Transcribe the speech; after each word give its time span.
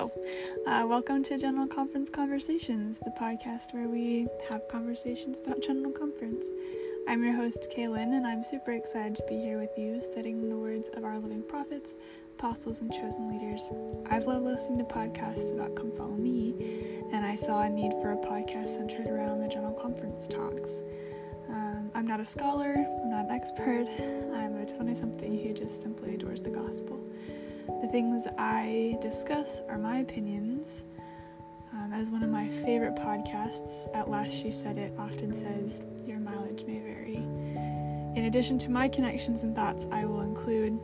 Uh, 0.00 0.86
welcome 0.86 1.22
to 1.22 1.36
General 1.36 1.66
Conference 1.66 2.08
Conversations, 2.08 2.98
the 3.00 3.10
podcast 3.20 3.74
where 3.74 3.86
we 3.86 4.26
have 4.48 4.66
conversations 4.66 5.38
about 5.38 5.60
General 5.60 5.92
Conference. 5.92 6.46
I'm 7.06 7.22
your 7.22 7.34
host, 7.34 7.66
Kaylin, 7.70 8.16
and 8.16 8.26
I'm 8.26 8.42
super 8.42 8.72
excited 8.72 9.14
to 9.16 9.22
be 9.28 9.36
here 9.36 9.58
with 9.58 9.76
you 9.76 10.00
studying 10.00 10.48
the 10.48 10.56
words 10.56 10.88
of 10.94 11.04
our 11.04 11.18
living 11.18 11.42
prophets, 11.42 11.96
apostles, 12.38 12.80
and 12.80 12.90
chosen 12.90 13.28
leaders. 13.28 13.68
I've 14.06 14.24
loved 14.24 14.46
listening 14.46 14.78
to 14.78 14.84
podcasts 14.84 15.52
about 15.52 15.76
Come 15.76 15.92
Follow 15.94 16.16
Me, 16.16 16.54
and 17.12 17.26
I 17.26 17.34
saw 17.34 17.60
a 17.60 17.68
need 17.68 17.92
for 18.00 18.12
a 18.12 18.16
podcast 18.16 18.68
centered 18.68 19.06
around 19.06 19.42
the 19.42 19.48
General 19.48 19.74
Conference 19.74 20.26
talks. 20.26 20.80
Um, 21.50 21.90
I'm 21.94 22.06
not 22.06 22.20
a 22.20 22.26
scholar, 22.26 22.72
I'm 23.02 23.10
not 23.10 23.26
an 23.26 23.32
expert, 23.32 23.86
I'm 24.34 24.56
a 24.56 24.64
20 24.64 24.94
something 24.94 25.38
who 25.38 25.52
just 25.52 25.82
simply 25.82 26.14
adores 26.14 26.40
the 26.40 26.48
gospel. 26.48 26.98
The 27.66 27.88
things 27.90 28.26
I 28.38 28.98
discuss 29.00 29.60
are 29.68 29.78
my 29.78 29.98
opinions. 29.98 30.84
Um, 31.72 31.92
as 31.92 32.10
one 32.10 32.22
of 32.22 32.30
my 32.30 32.48
favorite 32.48 32.96
podcasts, 32.96 33.88
At 33.94 34.08
Last 34.08 34.32
She 34.32 34.50
Said 34.50 34.78
It, 34.78 34.92
often 34.98 35.34
says, 35.34 35.82
Your 36.04 36.18
mileage 36.18 36.64
may 36.66 36.80
vary. 36.80 37.16
In 38.16 38.24
addition 38.24 38.58
to 38.58 38.70
my 38.70 38.88
connections 38.88 39.44
and 39.44 39.54
thoughts, 39.54 39.86
I 39.92 40.04
will 40.04 40.22
include 40.22 40.78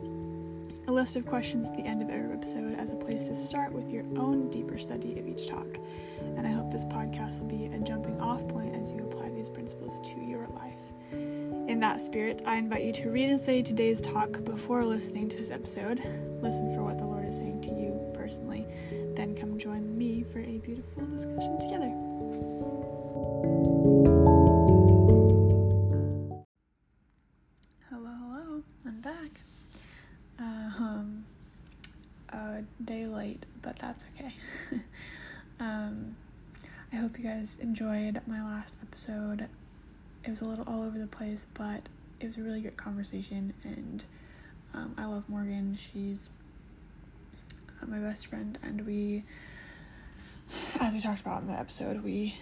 a 0.87 0.91
list 0.91 1.17
of 1.17 1.25
questions 1.25 1.67
at 1.67 1.75
the 1.75 1.83
end 1.83 2.01
of 2.01 2.09
every 2.09 2.31
episode 2.31 2.73
as 2.75 2.91
a 2.91 2.95
place 2.95 3.25
to 3.25 3.35
start 3.35 3.73
with 3.73 3.89
your 3.89 4.05
own 4.17 4.49
deeper 4.49 4.77
study 4.77 5.19
of 5.19 5.27
each 5.27 5.47
talk. 5.47 5.67
And 6.37 6.47
I 6.47 6.51
hope 6.51 6.71
this 6.71 6.85
podcast 6.85 7.39
will 7.39 7.47
be 7.47 7.65
a 7.65 7.79
jumping 7.79 8.19
off 8.21 8.47
point 8.47 8.73
as 8.75 8.93
you 8.93 8.99
apply 8.99 9.26
In 11.67 11.81
that 11.81 11.99
spirit, 11.99 12.41
I 12.45 12.55
invite 12.55 12.85
you 12.85 12.93
to 12.93 13.09
read 13.09 13.29
and 13.29 13.37
study 13.37 13.61
today's 13.61 13.99
talk 13.99 14.41
before 14.45 14.85
listening 14.85 15.27
to 15.27 15.35
this 15.35 15.51
episode. 15.51 15.99
Listen 16.41 16.73
for 16.73 16.81
what 16.81 16.97
the 16.97 17.05
Lord 17.05 17.27
is 17.27 17.35
saying 17.35 17.61
to 17.63 17.69
you 17.71 17.99
personally, 18.13 18.65
then 19.15 19.35
come 19.35 19.59
join 19.59 19.97
me 19.97 20.23
for 20.31 20.39
a 20.39 20.59
beautiful 20.59 21.05
discussion 21.07 21.59
together. 21.59 21.89
Hello, 27.89 28.13
hello, 28.15 28.63
I'm 28.85 29.01
back. 29.01 29.41
Um, 30.39 31.25
a 32.29 32.63
day 32.85 33.07
late, 33.07 33.45
but 33.61 33.77
that's 33.77 34.05
okay. 34.15 34.33
um, 35.59 36.15
I 36.93 36.95
hope 36.95 37.19
you 37.19 37.25
guys 37.25 37.57
enjoyed 37.59 38.21
my 38.25 38.41
last 38.41 38.73
episode 38.81 39.49
it 40.27 40.31
was 40.31 40.41
a 40.41 40.45
little 40.45 40.65
all 40.67 40.83
over 40.83 40.99
the 40.99 41.07
place, 41.07 41.45
but 41.53 41.81
it 42.19 42.27
was 42.27 42.37
a 42.37 42.41
really 42.41 42.59
good 42.59 42.75
conversation, 42.75 43.53
and 43.63 44.03
um, 44.73 44.93
I 44.97 45.05
love 45.05 45.23
Morgan. 45.29 45.77
She's 45.79 46.29
uh, 47.81 47.85
my 47.85 47.99
best 47.99 48.27
friend, 48.27 48.57
and 48.61 48.85
we, 48.85 49.23
as 50.81 50.93
we 50.93 50.99
talked 50.99 51.21
about 51.21 51.43
in 51.43 51.47
the 51.47 51.53
episode, 51.53 52.03
we 52.03 52.35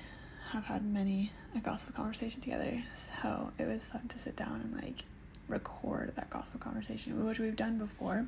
have 0.50 0.63
had 0.63 0.83
many 0.83 1.31
a 1.56 1.59
gospel 1.59 1.94
conversation 1.94 2.41
together. 2.41 2.81
So 3.22 3.52
it 3.59 3.67
was 3.67 3.86
fun 3.86 4.08
to 4.08 4.17
sit 4.17 4.36
down 4.36 4.61
and 4.61 4.83
like 4.83 5.03
record 5.47 6.11
that 6.16 6.31
gospel 6.31 6.59
conversation, 6.59 7.23
which 7.23 7.38
we've 7.38 7.56
done 7.56 7.78
before 7.78 8.25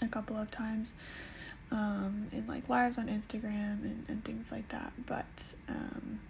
a 0.00 0.08
couple 0.08 0.36
of 0.36 0.50
times 0.50 0.94
um, 1.70 2.28
in 2.32 2.46
like 2.46 2.70
lives 2.70 2.96
on 2.96 3.08
Instagram 3.08 3.82
and, 3.82 4.04
and 4.08 4.24
things 4.24 4.50
like 4.50 4.68
that. 4.70 4.94
But 5.06 5.26
um, 5.68 6.20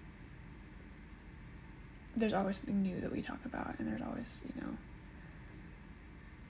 there's 2.17 2.33
always 2.33 2.57
something 2.57 2.83
new 2.83 3.01
that 3.01 3.13
we 3.13 3.23
talk 3.23 3.39
about, 3.45 3.75
and 3.79 3.89
there's 3.89 4.03
always, 4.03 4.43
you 4.45 4.61
know, 4.61 4.77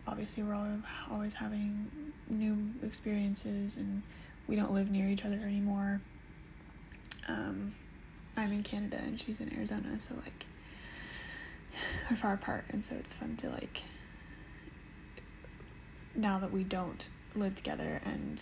obviously 0.07 0.43
we're 0.43 0.55
all 0.55 0.67
always 1.11 1.35
having 1.35 1.91
new 2.29 2.71
experiences, 2.83 3.77
and 3.77 4.03
we 4.47 4.57
don't 4.57 4.73
live 4.73 4.91
near 4.91 5.09
each 5.09 5.25
other 5.25 5.37
anymore. 5.37 6.01
Um, 7.29 7.75
I'm 8.37 8.53
in 8.53 8.63
Canada 8.63 8.97
and 8.97 9.21
she's 9.21 9.41
in 9.41 9.53
Arizona, 9.55 10.01
so 10.01 10.15
like 10.15 10.47
we're 12.11 12.17
far 12.17 12.35
apart, 12.35 12.65
and 12.71 12.85
so 12.85 12.95
it's 12.95 13.13
fun 13.13 13.37
to 13.39 13.51
like 13.51 13.83
now 16.15 16.39
that 16.39 16.53
we 16.53 16.65
don't 16.65 17.09
live 17.35 17.55
together 17.55 18.01
and 18.05 18.41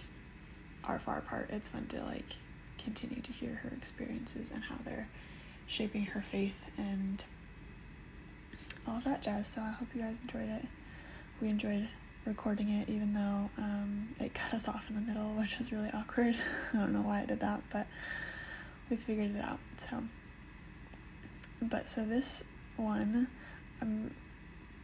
are 0.85 0.99
far 0.99 1.19
apart, 1.19 1.50
it's 1.50 1.69
fun 1.69 1.87
to 1.89 2.03
like 2.05 2.37
continue 2.79 3.21
to 3.21 3.33
hear 3.33 3.61
her 3.62 3.73
experiences 3.77 4.50
and 4.53 4.65
how 4.65 4.77
they're 4.85 5.09
shaping 5.69 6.06
her 6.06 6.23
faith 6.23 6.65
and 6.77 7.23
all 8.89 9.01
that 9.05 9.23
jazz. 9.23 9.49
So 9.49 9.61
I 9.61 9.71
hope 9.71 9.89
you 9.95 10.03
guys 10.03 10.17
enjoyed 10.23 10.49
it. 10.49 10.65
We 11.41 11.49
enjoyed 11.49 11.89
recording 12.25 12.71
it, 12.71 12.89
even 12.89 13.15
though 13.15 13.51
um, 13.62 14.09
it 14.19 14.34
cut 14.34 14.55
us 14.55 14.67
off 14.67 14.89
in 14.89 14.97
the 14.97 15.01
middle, 15.01 15.31
which 15.34 15.59
was 15.59 15.71
really 15.71 15.91
awkward. 15.93 16.34
I 16.75 16.77
don't 16.77 16.93
know 16.93 17.03
why 17.03 17.21
it 17.21 17.29
did 17.29 17.41
that, 17.41 17.62
but 17.71 17.87
we 18.91 18.97
figured 18.97 19.37
it 19.37 19.45
out. 19.45 19.61
So, 19.77 20.03
but 21.62 21.89
so 21.89 22.05
this 22.05 22.43
one, 22.77 23.29
I'm 23.81 24.15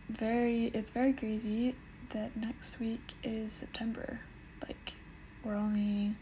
very. 0.08 0.66
It's 0.66 0.90
very 0.90 1.12
crazy 1.12 1.74
that 2.12 2.36
next 2.36 2.78
week 2.78 3.14
is 3.22 3.52
September. 3.52 4.20
Like, 4.62 4.92
we're 5.44 5.56
only 5.56 6.14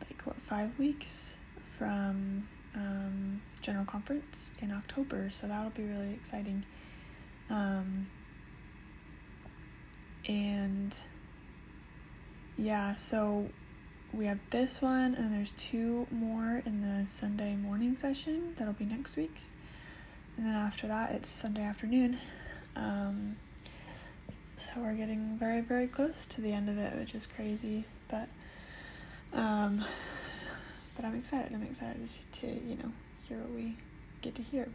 like 0.00 0.22
what 0.22 0.36
five 0.42 0.78
weeks 0.78 1.34
from 1.78 2.48
um, 2.74 3.42
general 3.60 3.84
conference 3.84 4.52
in 4.60 4.72
October, 4.72 5.30
so 5.30 5.46
that'll 5.46 5.70
be 5.70 5.84
really 5.84 6.12
exciting. 6.12 6.64
Um, 7.50 8.08
and 10.26 10.94
yeah, 12.56 12.94
so 12.94 13.48
we 14.12 14.26
have 14.26 14.38
this 14.50 14.80
one, 14.82 15.14
and 15.14 15.32
there's 15.32 15.52
two 15.56 16.06
more 16.10 16.62
in 16.64 16.80
the 16.82 17.06
Sunday 17.06 17.56
morning 17.56 17.96
session 17.96 18.54
that'll 18.56 18.74
be 18.74 18.84
next 18.84 19.16
week's, 19.16 19.52
and 20.36 20.46
then 20.46 20.54
after 20.54 20.86
that, 20.86 21.12
it's 21.12 21.30
Sunday 21.30 21.62
afternoon. 21.62 22.18
Um, 22.76 23.36
so 24.56 24.72
we're 24.76 24.94
getting 24.94 25.36
very, 25.38 25.60
very 25.60 25.86
close 25.86 26.24
to 26.30 26.40
the 26.40 26.52
end 26.52 26.68
of 26.68 26.78
it, 26.78 26.94
which 26.96 27.14
is 27.14 27.26
crazy, 27.26 27.84
but 28.08 28.28
um, 29.32 29.84
but 30.96 31.04
I'm 31.04 31.16
excited. 31.16 31.52
I'm 31.52 31.62
excited 31.62 32.08
to 32.32 32.46
you 32.46 32.76
know 32.76 32.92
hear 33.28 33.38
what 33.38 33.50
we 33.50 33.76
get 34.20 34.34
to 34.36 34.42
hear 34.42 34.68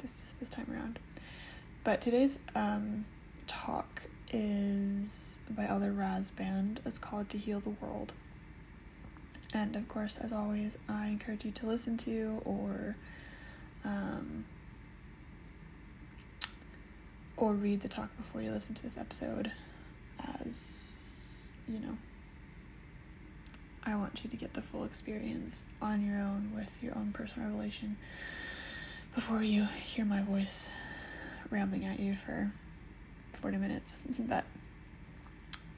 this 0.00 0.30
this 0.40 0.48
time 0.48 0.66
around. 0.72 0.98
But 1.82 2.00
today's 2.00 2.38
um, 2.54 3.04
talk 3.46 4.02
is 4.32 5.38
by 5.50 5.66
Elder 5.66 5.92
Rasband. 5.92 6.78
It's 6.84 6.98
called 6.98 7.28
"To 7.30 7.38
Heal 7.38 7.60
the 7.60 7.70
World." 7.70 8.12
And 9.52 9.76
of 9.76 9.88
course, 9.88 10.18
as 10.18 10.32
always, 10.32 10.76
I 10.88 11.06
encourage 11.08 11.44
you 11.44 11.52
to 11.52 11.66
listen 11.66 11.96
to 11.98 12.42
or 12.44 12.96
um, 13.84 14.44
or 17.36 17.52
read 17.52 17.82
the 17.82 17.88
talk 17.88 18.16
before 18.16 18.42
you 18.42 18.50
listen 18.50 18.74
to 18.74 18.82
this 18.82 18.96
episode, 18.96 19.52
as 20.40 21.50
you 21.68 21.78
know 21.78 21.96
I 23.86 23.96
want 23.96 24.20
you 24.24 24.30
to 24.30 24.36
get 24.36 24.54
the 24.54 24.62
full 24.62 24.84
experience 24.84 25.64
on 25.82 26.04
your 26.06 26.18
own 26.18 26.52
with 26.54 26.82
your 26.82 26.96
own 26.96 27.12
personal 27.12 27.48
revelation 27.48 27.96
before 29.14 29.42
you 29.42 29.64
hear 29.64 30.04
my 30.04 30.22
voice 30.22 30.68
rambling 31.50 31.84
at 31.84 32.00
you 32.00 32.16
for 32.24 32.50
40 33.40 33.58
minutes. 33.58 33.96
but, 34.18 34.44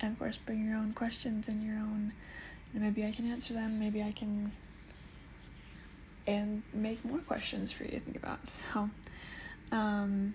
and 0.00 0.12
of 0.12 0.18
course, 0.18 0.36
bring 0.36 0.64
your 0.64 0.76
own 0.76 0.92
questions 0.92 1.48
and 1.48 1.64
your 1.66 1.76
own, 1.76 2.12
and 2.72 2.82
maybe 2.82 3.04
I 3.04 3.10
can 3.10 3.30
answer 3.30 3.52
them, 3.52 3.80
maybe 3.80 4.02
I 4.02 4.12
can, 4.12 4.52
and 6.26 6.62
make 6.72 7.04
more 7.04 7.18
questions 7.18 7.72
for 7.72 7.84
you 7.84 7.90
to 7.90 8.00
think 8.00 8.16
about. 8.16 8.38
So, 8.72 8.90
um, 9.72 10.34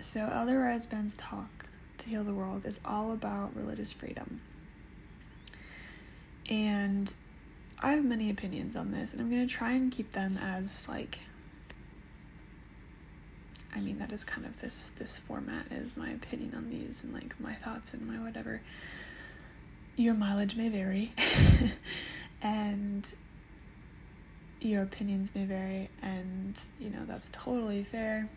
so 0.00 0.28
Elder 0.32 0.58
Rasband's 0.58 1.14
talk 1.14 1.66
to 1.98 2.08
heal 2.08 2.24
the 2.24 2.34
world 2.34 2.66
is 2.66 2.80
all 2.84 3.12
about 3.12 3.54
religious 3.54 3.92
freedom. 3.92 4.40
And 6.52 7.10
I 7.80 7.92
have 7.92 8.04
many 8.04 8.28
opinions 8.28 8.76
on 8.76 8.90
this, 8.90 9.12
and 9.12 9.22
I'm 9.22 9.30
going 9.30 9.48
to 9.48 9.52
try 9.52 9.72
and 9.72 9.90
keep 9.90 10.12
them 10.12 10.36
as 10.36 10.86
like 10.86 11.18
I 13.74 13.80
mean 13.80 13.98
that 14.00 14.12
is 14.12 14.22
kind 14.22 14.46
of 14.46 14.60
this 14.60 14.90
this 14.98 15.16
format 15.16 15.64
is 15.70 15.96
my 15.96 16.10
opinion 16.10 16.52
on 16.54 16.68
these 16.68 17.02
and 17.02 17.14
like 17.14 17.40
my 17.40 17.54
thoughts 17.54 17.94
and 17.94 18.06
my 18.06 18.22
whatever. 18.22 18.60
Your 19.96 20.12
mileage 20.12 20.54
may 20.54 20.68
vary 20.68 21.12
and 22.42 23.06
your 24.60 24.82
opinions 24.82 25.30
may 25.34 25.46
vary 25.46 25.88
and 26.02 26.54
you 26.78 26.90
know 26.90 27.06
that's 27.06 27.30
totally 27.32 27.82
fair. 27.82 28.28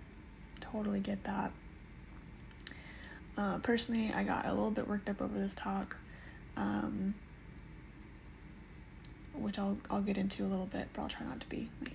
Totally 0.62 1.02
get 1.02 1.22
that. 1.26 1.52
Uh, 3.38 3.58
personally, 3.58 4.14
I 4.16 4.24
got 4.24 4.46
a 4.46 4.54
little 4.54 4.72
bit 4.72 4.88
worked 4.88 5.10
up 5.10 5.22
over 5.22 5.38
this 5.38 5.54
talk. 5.54 5.98
Um, 6.56 7.14
which 9.40 9.60
I'll 9.60 9.78
I'll 9.90 10.02
get 10.02 10.18
into 10.18 10.44
a 10.44 10.48
little 10.48 10.68
bit, 10.68 10.88
but 10.94 11.02
I'll 11.02 11.10
try 11.10 11.26
not 11.26 11.40
to 11.42 11.50
be 11.50 11.70
like 11.82 11.94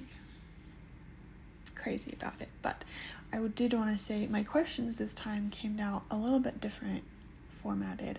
crazy 1.74 2.12
about 2.12 2.34
it. 2.40 2.48
But 2.62 2.84
I 3.32 3.38
did 3.38 3.72
want 3.72 3.96
to 3.96 4.02
say 4.02 4.26
my 4.26 4.42
questions 4.42 4.96
this 4.96 5.12
time 5.14 5.50
came 5.50 5.80
out 5.80 6.02
a 6.10 6.16
little 6.16 6.40
bit 6.40 6.60
different 6.60 7.04
formatted, 7.62 8.18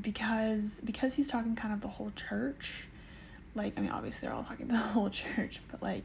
because 0.00 0.80
because 0.84 1.14
he's 1.14 1.28
talking 1.28 1.54
kind 1.54 1.74
of 1.74 1.80
the 1.80 1.88
whole 1.88 2.12
church 2.16 2.84
like 3.54 3.74
i 3.76 3.80
mean 3.80 3.90
obviously 3.90 4.26
they're 4.26 4.34
all 4.34 4.44
talking 4.44 4.68
about 4.68 4.82
the 4.86 4.92
whole 4.92 5.10
church 5.10 5.60
but 5.70 5.82
like 5.82 6.04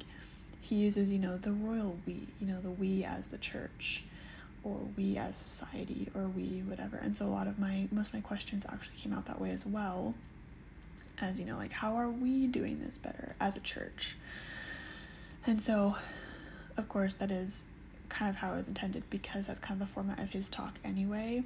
he 0.61 0.75
uses 0.75 1.09
you 1.09 1.17
know 1.17 1.37
the 1.37 1.51
royal 1.51 1.97
we 2.05 2.27
you 2.41 2.47
know 2.47 2.59
the 2.61 2.69
we 2.69 3.03
as 3.03 3.27
the 3.27 3.37
church 3.37 4.03
or 4.63 4.77
we 4.97 5.17
as 5.17 5.37
society 5.37 6.09
or 6.13 6.23
we 6.23 6.61
whatever 6.67 6.97
and 6.97 7.15
so 7.15 7.25
a 7.25 7.27
lot 7.27 7.47
of 7.47 7.57
my 7.57 7.87
most 7.91 8.09
of 8.09 8.13
my 8.15 8.21
questions 8.21 8.65
actually 8.69 8.97
came 8.97 9.13
out 9.13 9.25
that 9.25 9.39
way 9.39 9.51
as 9.51 9.65
well 9.65 10.13
as 11.19 11.39
you 11.39 11.45
know 11.45 11.57
like 11.57 11.71
how 11.71 11.95
are 11.95 12.09
we 12.09 12.47
doing 12.47 12.79
this 12.83 12.97
better 12.97 13.35
as 13.39 13.55
a 13.55 13.59
church? 13.61 14.15
And 15.45 15.61
so 15.61 15.95
of 16.75 16.89
course 16.89 17.15
that 17.15 17.31
is 17.31 17.63
kind 18.09 18.29
of 18.29 18.37
how 18.37 18.53
it 18.53 18.57
was 18.57 18.67
intended 18.67 19.03
because 19.09 19.47
that's 19.47 19.59
kind 19.59 19.81
of 19.81 19.87
the 19.87 19.93
format 19.93 20.19
of 20.19 20.29
his 20.29 20.49
talk 20.49 20.75
anyway. 20.83 21.43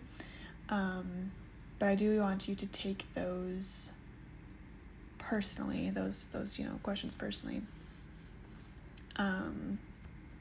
Um, 0.70 1.32
but 1.80 1.90
i 1.90 1.96
do 1.96 2.20
want 2.20 2.48
you 2.48 2.54
to 2.54 2.68
take 2.68 3.06
those 3.16 3.90
personally 5.18 5.90
those 5.90 6.28
those 6.32 6.60
you 6.60 6.64
know 6.64 6.80
questions 6.84 7.16
personally 7.16 7.62
um, 9.16 9.80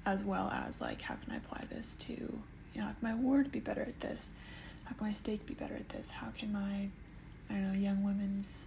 as 0.07 0.23
well 0.23 0.51
as 0.51 0.81
like 0.81 1.01
how 1.01 1.15
can 1.15 1.33
i 1.33 1.37
apply 1.37 1.65
this 1.71 1.97
to 1.99 2.13
you 2.13 2.81
know 2.81 2.83
how 2.83 2.93
can 2.93 3.03
my 3.03 3.15
ward 3.15 3.51
be 3.51 3.61
better 3.61 3.83
at 3.83 4.01
this? 4.01 4.31
How 4.85 4.95
can 4.95 5.09
my 5.09 5.13
stake 5.13 5.45
be 5.47 5.55
better 5.55 5.75
at 5.75 5.89
this? 5.89 6.11
How 6.11 6.29
can 6.37 6.53
my 6.53 6.89
i 7.49 7.55
don't 7.55 7.73
know 7.73 7.79
young 7.79 8.05
women's 8.05 8.67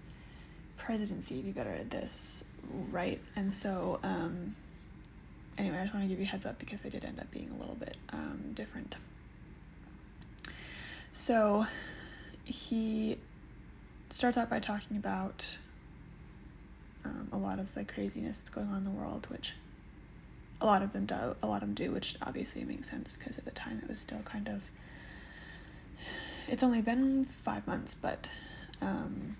presidency 0.77 1.41
be 1.41 1.51
better 1.51 1.71
at 1.71 1.89
this 1.89 2.43
right? 2.91 3.19
And 3.35 3.53
so 3.53 3.99
um, 4.03 4.55
anyway 5.57 5.77
i 5.77 5.81
just 5.83 5.93
want 5.93 6.05
to 6.05 6.09
give 6.09 6.19
you 6.19 6.25
heads 6.25 6.45
up 6.45 6.59
because 6.59 6.81
they 6.81 6.89
did 6.89 7.05
end 7.05 7.19
up 7.19 7.29
being 7.31 7.49
a 7.51 7.59
little 7.59 7.75
bit 7.75 7.97
um, 8.11 8.51
different. 8.53 8.95
So 11.11 11.67
he 12.43 13.17
starts 14.09 14.37
out 14.37 14.49
by 14.49 14.59
talking 14.59 14.97
about 14.97 15.57
um, 17.05 17.27
a 17.31 17.37
lot 17.37 17.59
of 17.59 17.73
the 17.73 17.83
craziness 17.83 18.37
that's 18.37 18.49
going 18.49 18.67
on 18.67 18.77
in 18.77 18.83
the 18.83 18.89
world 18.89 19.27
which 19.29 19.53
a 20.61 20.65
lot 20.65 20.81
of 20.81 20.93
them 20.93 21.05
do 21.05 21.15
a 21.41 21.47
lot 21.47 21.61
of 21.61 21.67
them 21.67 21.73
do 21.73 21.91
which 21.91 22.15
obviously 22.21 22.63
makes 22.63 22.89
sense 22.89 23.17
because 23.17 23.37
at 23.37 23.45
the 23.45 23.51
time 23.51 23.79
it 23.83 23.89
was 23.89 23.99
still 23.99 24.19
kind 24.23 24.47
of 24.47 24.61
it's 26.47 26.63
only 26.63 26.81
been 26.81 27.25
five 27.43 27.65
months 27.67 27.95
but 27.99 28.29
um, 28.81 29.35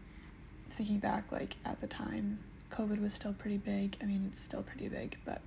thinking 0.74 1.00
back 1.00 1.31
like 1.31 1.56
at 1.66 1.80
the 1.81 1.88
time 1.88 2.40
covid 2.72 3.02
was 3.02 3.14
still 3.14 3.34
pretty 3.34 3.58
big 3.58 3.96
i 4.02 4.06
mean 4.06 4.28
it's 4.30 4.40
still 4.40 4.64
pretty 4.64 4.88
big 4.88 5.18
but 5.25 5.42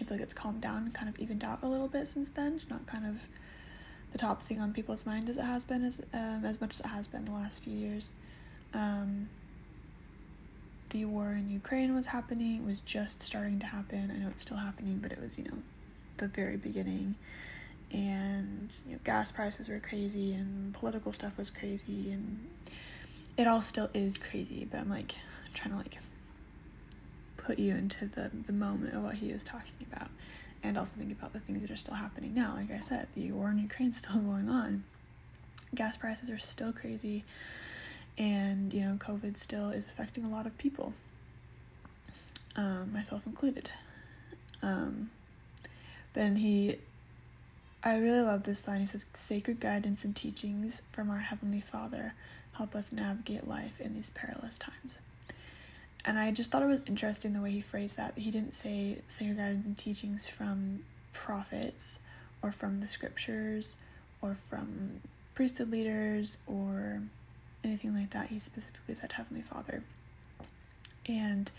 i 0.00 0.04
feel 0.04 0.16
like 0.16 0.20
it's 0.20 0.34
calmed 0.34 0.60
down 0.60 0.90
kind 0.92 1.08
of 1.08 1.18
evened 1.18 1.44
out 1.44 1.60
a 1.62 1.68
little 1.68 1.88
bit 1.88 2.08
since 2.08 2.28
then 2.30 2.54
it's 2.56 2.68
not 2.68 2.86
kind 2.86 3.06
of 3.06 3.16
the 4.12 4.18
top 4.18 4.42
thing 4.42 4.60
on 4.60 4.72
people's 4.72 5.06
mind 5.06 5.28
as 5.28 5.36
it 5.36 5.44
has 5.44 5.64
been 5.64 5.84
as 5.84 6.00
um, 6.12 6.44
as 6.44 6.60
much 6.60 6.72
as 6.72 6.80
it 6.80 6.86
has 6.86 7.06
been 7.06 7.24
the 7.24 7.32
last 7.32 7.62
few 7.62 7.72
years 7.72 8.12
um, 8.74 9.28
the 10.90 11.04
war 11.04 11.32
in 11.32 11.50
Ukraine 11.50 11.94
was 11.94 12.06
happening, 12.06 12.62
it 12.62 12.66
was 12.66 12.80
just 12.80 13.22
starting 13.22 13.58
to 13.60 13.66
happen. 13.66 14.12
I 14.14 14.18
know 14.18 14.28
it's 14.28 14.42
still 14.42 14.56
happening, 14.56 14.98
but 15.00 15.12
it 15.12 15.20
was, 15.20 15.38
you 15.38 15.44
know, 15.44 15.58
the 16.18 16.28
very 16.28 16.56
beginning. 16.56 17.14
And, 17.92 18.76
you 18.86 18.92
know, 18.92 18.98
gas 19.04 19.30
prices 19.32 19.68
were 19.68 19.80
crazy 19.80 20.32
and 20.32 20.74
political 20.74 21.12
stuff 21.12 21.36
was 21.36 21.50
crazy 21.50 22.10
and 22.10 22.46
it 23.40 23.46
all 23.46 23.62
still 23.62 23.90
is 23.94 24.18
crazy, 24.18 24.66
but 24.70 24.80
I'm 24.80 24.90
like 24.90 25.14
trying 25.54 25.70
to 25.70 25.76
like 25.76 25.98
put 27.36 27.58
you 27.58 27.74
into 27.74 28.06
the 28.06 28.30
the 28.46 28.52
moment 28.52 28.94
of 28.94 29.02
what 29.02 29.16
he 29.16 29.30
is 29.30 29.42
talking 29.42 29.86
about 29.90 30.08
and 30.62 30.76
also 30.76 30.96
think 30.96 31.10
about 31.10 31.32
the 31.32 31.40
things 31.40 31.62
that 31.62 31.70
are 31.70 31.76
still 31.76 31.94
happening 31.94 32.34
now. 32.34 32.54
Like 32.56 32.70
I 32.70 32.80
said, 32.80 33.08
the 33.14 33.32
war 33.32 33.50
in 33.50 33.58
Ukraine 33.58 33.90
is 33.90 33.96
still 33.96 34.16
going 34.20 34.48
on. 34.48 34.84
Gas 35.74 35.96
prices 35.96 36.30
are 36.30 36.38
still 36.38 36.72
crazy 36.72 37.24
and 38.18 38.72
you 38.74 38.82
know 38.82 38.96
covid 39.00 39.36
still 39.36 39.70
is 39.70 39.86
affecting 39.86 40.24
a 40.24 40.28
lot 40.28 40.46
of 40.46 40.56
people 40.58 40.92
um, 42.56 42.92
myself 42.92 43.22
included 43.26 43.70
um, 44.62 45.10
then 46.12 46.36
he 46.36 46.76
i 47.82 47.96
really 47.96 48.20
love 48.20 48.42
this 48.42 48.68
line 48.68 48.80
he 48.80 48.86
says 48.86 49.06
sacred 49.14 49.58
guidance 49.58 50.04
and 50.04 50.14
teachings 50.14 50.82
from 50.92 51.10
our 51.10 51.18
heavenly 51.18 51.62
father 51.62 52.12
help 52.52 52.74
us 52.74 52.92
navigate 52.92 53.46
life 53.46 53.80
in 53.80 53.94
these 53.94 54.10
perilous 54.10 54.58
times 54.58 54.98
and 56.04 56.18
i 56.18 56.30
just 56.30 56.50
thought 56.50 56.62
it 56.62 56.66
was 56.66 56.80
interesting 56.86 57.32
the 57.32 57.40
way 57.40 57.50
he 57.50 57.60
phrased 57.60 57.96
that 57.96 58.16
he 58.16 58.30
didn't 58.30 58.54
say 58.54 58.98
and 59.18 59.78
teachings 59.78 60.26
from 60.26 60.80
prophets 61.12 61.98
or 62.42 62.52
from 62.52 62.80
the 62.80 62.88
scriptures 62.88 63.76
or 64.22 64.36
from 64.48 65.00
priesthood 65.34 65.70
leaders 65.70 66.38
or 66.46 67.00
anything 67.64 67.94
like 67.94 68.10
that. 68.10 68.28
He 68.28 68.38
specifically 68.38 68.94
said 68.94 69.12
Heavenly 69.12 69.42
Father. 69.42 69.82
And 71.06 71.50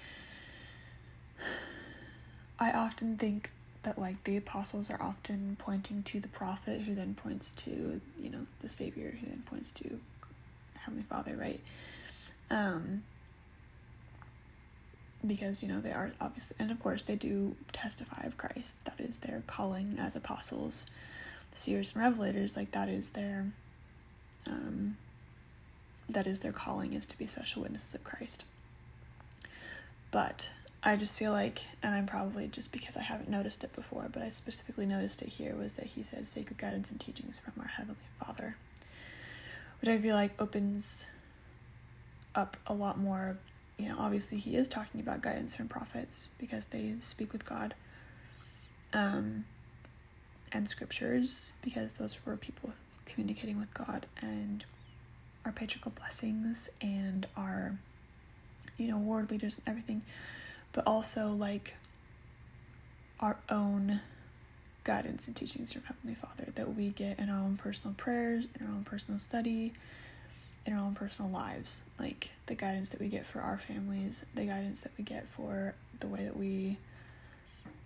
I 2.59 2.71
often 2.71 3.17
think 3.17 3.49
that 3.83 3.97
like 3.97 4.23
the 4.23 4.37
apostles 4.37 4.89
are 4.89 5.01
often 5.01 5.57
pointing 5.59 6.03
to 6.03 6.19
the 6.19 6.27
prophet 6.27 6.81
who 6.81 6.93
then 6.93 7.15
points 7.15 7.51
to, 7.51 7.99
you 8.21 8.29
know, 8.29 8.45
the 8.61 8.69
savior 8.69 9.15
who 9.19 9.25
then 9.27 9.43
points 9.45 9.71
to 9.71 9.99
Heavenly 10.83 11.05
Father, 11.09 11.35
right? 11.35 11.59
Um 12.49 13.03
because, 15.25 15.61
you 15.61 15.69
know, 15.69 15.79
they 15.79 15.91
are 15.91 16.11
obviously 16.19 16.55
and 16.59 16.71
of 16.71 16.79
course 16.79 17.03
they 17.03 17.15
do 17.15 17.55
testify 17.71 18.23
of 18.25 18.37
Christ. 18.37 18.75
That 18.85 18.99
is 18.99 19.17
their 19.17 19.43
calling 19.47 19.97
as 19.99 20.15
apostles, 20.15 20.85
seers 21.53 21.91
and 21.95 22.03
revelators, 22.03 22.55
like 22.55 22.71
that 22.71 22.89
is 22.89 23.09
their 23.11 23.47
um 24.47 24.97
that 26.09 26.27
is 26.27 26.39
their 26.39 26.51
calling 26.51 26.93
is 26.93 27.05
to 27.05 27.17
be 27.17 27.27
special 27.27 27.61
witnesses 27.61 27.93
of 27.93 28.03
Christ. 28.03 28.43
But 30.11 30.49
I 30.83 30.95
just 30.95 31.17
feel 31.17 31.31
like, 31.31 31.61
and 31.83 31.93
I'm 31.93 32.07
probably 32.07 32.47
just 32.47 32.71
because 32.71 32.97
I 32.97 33.01
haven't 33.01 33.29
noticed 33.29 33.63
it 33.63 33.73
before, 33.73 34.07
but 34.11 34.21
I 34.23 34.29
specifically 34.29 34.85
noticed 34.85 35.21
it 35.21 35.29
here 35.29 35.55
was 35.55 35.73
that 35.73 35.85
he 35.85 36.03
said 36.03 36.27
sacred 36.27 36.57
guidance 36.57 36.89
and 36.91 36.99
teachings 36.99 37.37
from 37.39 37.53
our 37.61 37.67
Heavenly 37.67 37.99
Father, 38.19 38.55
which 39.81 39.89
I 39.89 39.97
feel 39.97 40.15
like 40.15 40.39
opens 40.39 41.05
up 42.35 42.57
a 42.67 42.73
lot 42.73 42.97
more. 42.97 43.37
You 43.77 43.89
know, 43.89 43.95
obviously, 43.97 44.37
he 44.37 44.55
is 44.55 44.67
talking 44.67 45.01
about 45.01 45.21
guidance 45.21 45.55
from 45.55 45.67
prophets 45.67 46.27
because 46.37 46.65
they 46.65 46.93
speak 47.01 47.33
with 47.33 47.45
God, 47.45 47.73
um, 48.93 49.45
and 50.51 50.69
scriptures 50.69 51.51
because 51.61 51.93
those 51.93 52.17
were 52.25 52.37
people 52.37 52.71
communicating 53.05 53.59
with 53.59 53.73
God 53.73 54.05
and 54.21 54.63
our 55.45 55.51
patriarchal 55.51 55.91
blessings 55.91 56.69
and 56.81 57.25
our 57.35 57.77
you 58.77 58.87
know 58.87 58.97
ward 58.97 59.31
leaders 59.31 59.57
and 59.57 59.67
everything 59.67 60.01
but 60.73 60.85
also 60.85 61.29
like 61.29 61.75
our 63.19 63.37
own 63.49 64.01
guidance 64.83 65.27
and 65.27 65.35
teachings 65.35 65.73
from 65.73 65.83
heavenly 65.83 66.15
father 66.15 66.51
that 66.55 66.75
we 66.75 66.89
get 66.89 67.19
in 67.19 67.29
our 67.29 67.39
own 67.39 67.57
personal 67.57 67.93
prayers 67.95 68.45
in 68.59 68.65
our 68.65 68.73
own 68.73 68.83
personal 68.83 69.19
study 69.19 69.73
in 70.65 70.73
our 70.73 70.79
own 70.79 70.93
personal 70.93 71.31
lives. 71.31 71.81
Like 71.99 72.29
the 72.45 72.53
guidance 72.53 72.91
that 72.91 72.99
we 72.99 73.07
get 73.07 73.25
for 73.25 73.39
our 73.41 73.57
families 73.57 74.23
the 74.35 74.45
guidance 74.45 74.81
that 74.81 74.91
we 74.97 75.03
get 75.03 75.27
for 75.29 75.75
the 75.99 76.07
way 76.07 76.23
that 76.23 76.37
we 76.37 76.77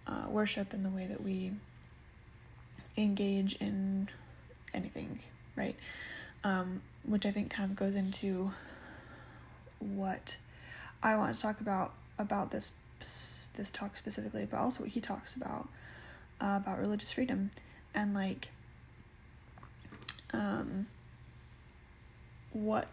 uh, 0.08 0.26
worship 0.30 0.74
and 0.74 0.86
the 0.86 0.90
way 0.90 1.06
that 1.08 1.22
we 1.22 1.52
engage 2.98 3.56
in 3.56 4.08
anything 4.74 5.20
right? 5.56 5.76
Um, 6.44 6.82
which 7.04 7.26
I 7.26 7.32
think 7.32 7.50
kind 7.50 7.70
of 7.70 7.76
goes 7.76 7.96
into 7.96 8.52
what 9.80 10.38
I 11.02 11.16
want 11.16 11.36
to 11.36 11.42
talk 11.42 11.60
about 11.62 11.94
about 12.18 12.52
this 12.52 12.72
this 13.56 13.70
talk 13.70 13.98
specifically, 13.98 14.48
but 14.50 14.58
also 14.58 14.84
what 14.84 14.92
he 14.92 15.02
talks 15.02 15.36
about 15.36 15.68
about 16.40 16.80
religious 16.80 17.12
freedom 17.12 17.52
and 17.94 18.14
like 18.14 18.50
um, 20.34 20.88
what 22.52 22.88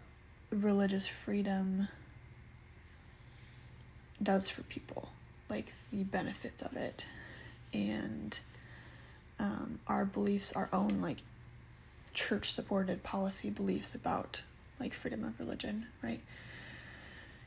religious 0.51 1.07
freedom 1.07 1.87
does 4.21 4.47
for 4.49 4.61
people, 4.63 5.09
like 5.49 5.73
the 5.91 6.03
benefits 6.03 6.61
of 6.61 6.75
it, 6.77 7.05
and 7.73 8.39
um, 9.39 9.79
our 9.87 10.05
beliefs, 10.05 10.53
our 10.53 10.69
own 10.71 11.01
like 11.01 11.17
church 12.13 12.51
supported 12.51 13.03
policy 13.03 13.49
beliefs 13.49 13.95
about 13.95 14.41
like 14.79 14.93
freedom 14.93 15.23
of 15.23 15.39
religion, 15.39 15.87
right? 16.01 16.21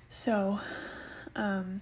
So, 0.09 0.61
um, 1.35 1.81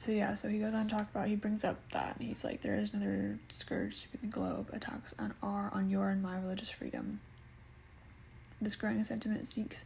so 0.00 0.12
yeah, 0.12 0.32
so 0.32 0.48
he 0.48 0.58
goes 0.58 0.72
on 0.72 0.88
to 0.88 0.94
talk 0.94 1.08
about, 1.14 1.28
he 1.28 1.36
brings 1.36 1.62
up 1.62 1.76
that, 1.92 2.16
and 2.16 2.26
he's 2.26 2.42
like, 2.42 2.62
there 2.62 2.74
is 2.74 2.94
another 2.94 3.38
scourge 3.52 3.96
sweeping 3.96 4.30
the 4.30 4.34
globe, 4.34 4.70
attacks 4.72 5.12
on 5.18 5.34
our, 5.42 5.70
on 5.74 5.90
your 5.90 6.08
and 6.08 6.22
my 6.22 6.40
religious 6.40 6.70
freedom. 6.70 7.20
This 8.62 8.76
growing 8.76 9.04
sentiment 9.04 9.46
seeks 9.46 9.84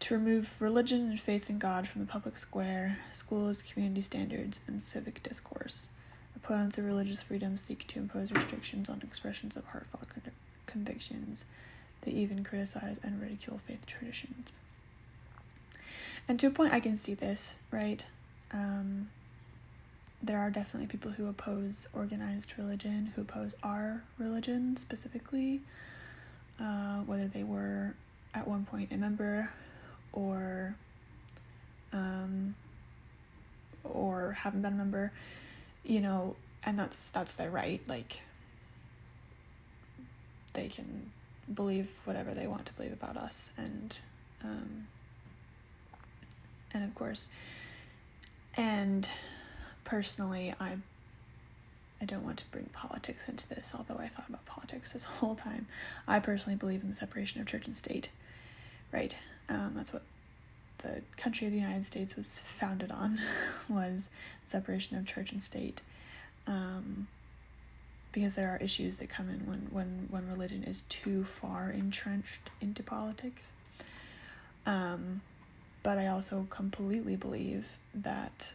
to 0.00 0.14
remove 0.14 0.54
religion 0.58 1.10
and 1.10 1.20
faith 1.20 1.50
in 1.50 1.58
God 1.58 1.86
from 1.86 2.00
the 2.00 2.06
public 2.06 2.38
square, 2.38 3.00
schools, 3.10 3.62
community 3.62 4.00
standards, 4.00 4.60
and 4.66 4.82
civic 4.82 5.22
discourse. 5.22 5.90
Opponents 6.34 6.78
of 6.78 6.86
religious 6.86 7.20
freedom 7.20 7.58
seek 7.58 7.86
to 7.88 7.98
impose 7.98 8.32
restrictions 8.32 8.88
on 8.88 9.02
expressions 9.02 9.54
of 9.54 9.66
heartfelt 9.66 10.06
convictions, 10.66 11.44
They 12.00 12.12
even 12.12 12.42
criticize 12.42 12.96
and 13.02 13.20
ridicule 13.20 13.60
faith 13.66 13.84
traditions. 13.84 14.50
And 16.26 16.40
to 16.40 16.46
a 16.46 16.50
point, 16.50 16.72
I 16.72 16.80
can 16.80 16.96
see 16.96 17.12
this, 17.12 17.54
right? 17.70 18.02
Um, 18.50 19.10
there 20.22 20.38
are 20.38 20.50
definitely 20.50 20.86
people 20.86 21.10
who 21.10 21.26
oppose 21.28 21.88
organized 21.92 22.54
religion, 22.56 23.12
who 23.14 23.22
oppose 23.22 23.54
our 23.62 24.04
religion 24.18 24.76
specifically, 24.76 25.60
uh, 26.60 27.00
whether 27.00 27.26
they 27.26 27.42
were 27.42 27.94
at 28.34 28.46
one 28.46 28.64
point 28.64 28.92
a 28.92 28.96
member 28.96 29.50
or 30.12 30.74
um, 31.92 32.54
or 33.84 34.32
haven't 34.32 34.62
been 34.62 34.74
a 34.74 34.76
member, 34.76 35.12
you 35.84 36.00
know, 36.00 36.36
and 36.64 36.78
that's 36.78 37.08
that's 37.08 37.34
their 37.34 37.50
right. 37.50 37.80
Like 37.88 38.20
they 40.52 40.68
can 40.68 41.10
believe 41.52 41.88
whatever 42.04 42.32
they 42.32 42.46
want 42.46 42.66
to 42.66 42.72
believe 42.74 42.92
about 42.92 43.16
us, 43.16 43.50
and 43.56 43.96
um, 44.44 44.86
and 46.72 46.84
of 46.84 46.94
course, 46.94 47.28
and 48.56 49.08
personally, 49.84 50.54
I 50.60 50.76
I 52.00 52.04
don't 52.04 52.24
want 52.24 52.38
to 52.38 52.46
bring 52.50 52.66
politics 52.72 53.28
into 53.28 53.48
this, 53.48 53.72
although 53.76 54.02
I 54.02 54.08
thought 54.08 54.28
about 54.28 54.44
politics 54.44 54.92
this 54.92 55.04
whole 55.20 55.36
time. 55.36 55.66
I 56.08 56.18
personally 56.18 56.56
believe 56.56 56.82
in 56.82 56.90
the 56.90 56.96
separation 56.96 57.40
of 57.40 57.46
church 57.46 57.66
and 57.66 57.76
state. 57.76 58.08
Right. 58.90 59.14
Um, 59.48 59.72
that's 59.76 59.92
what 59.92 60.02
the 60.78 61.02
country 61.16 61.46
of 61.46 61.52
the 61.52 61.60
United 61.60 61.86
States 61.86 62.16
was 62.16 62.40
founded 62.40 62.90
on, 62.90 63.20
was 63.68 64.08
separation 64.48 64.96
of 64.98 65.06
church 65.06 65.30
and 65.32 65.42
state. 65.42 65.80
Um, 66.46 67.06
because 68.10 68.34
there 68.34 68.50
are 68.50 68.58
issues 68.58 68.96
that 68.96 69.08
come 69.08 69.30
in 69.30 69.46
when, 69.46 69.68
when, 69.70 70.08
when 70.10 70.28
religion 70.28 70.64
is 70.64 70.82
too 70.88 71.24
far 71.24 71.70
entrenched 71.70 72.50
into 72.60 72.82
politics. 72.82 73.52
Um, 74.66 75.22
but 75.82 75.98
I 75.98 76.08
also 76.08 76.46
completely 76.50 77.16
believe 77.16 77.78
that, 77.94 78.50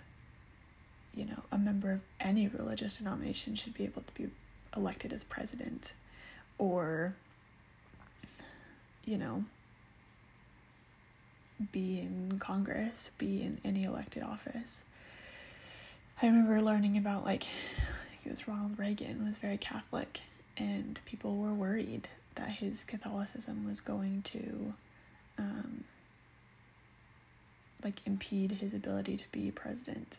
you 1.17 1.25
know, 1.25 1.43
a 1.51 1.57
member 1.57 1.91
of 1.91 2.01
any 2.19 2.47
religious 2.47 2.97
denomination 2.97 3.55
should 3.55 3.73
be 3.73 3.83
able 3.83 4.03
to 4.03 4.13
be 4.13 4.29
elected 4.75 5.11
as 5.11 5.23
president 5.23 5.93
or, 6.59 7.15
you 9.03 9.17
know, 9.17 9.43
be 11.71 11.99
in 11.99 12.37
Congress, 12.39 13.09
be 13.17 13.41
in 13.41 13.59
any 13.65 13.83
elected 13.83 14.21
office. 14.21 14.83
I 16.21 16.27
remember 16.27 16.61
learning 16.61 16.97
about 16.97 17.25
like 17.25 17.45
it 18.25 18.29
was 18.29 18.47
Ronald 18.47 18.77
Reagan 18.77 19.25
was 19.25 19.39
very 19.39 19.57
Catholic 19.57 20.21
and 20.55 20.99
people 21.05 21.37
were 21.37 21.53
worried 21.53 22.07
that 22.35 22.49
his 22.49 22.83
Catholicism 22.83 23.67
was 23.67 23.81
going 23.81 24.21
to 24.23 24.73
um, 25.39 25.83
like 27.83 28.01
impede 28.05 28.51
his 28.53 28.73
ability 28.73 29.17
to 29.17 29.25
be 29.31 29.49
president. 29.49 30.17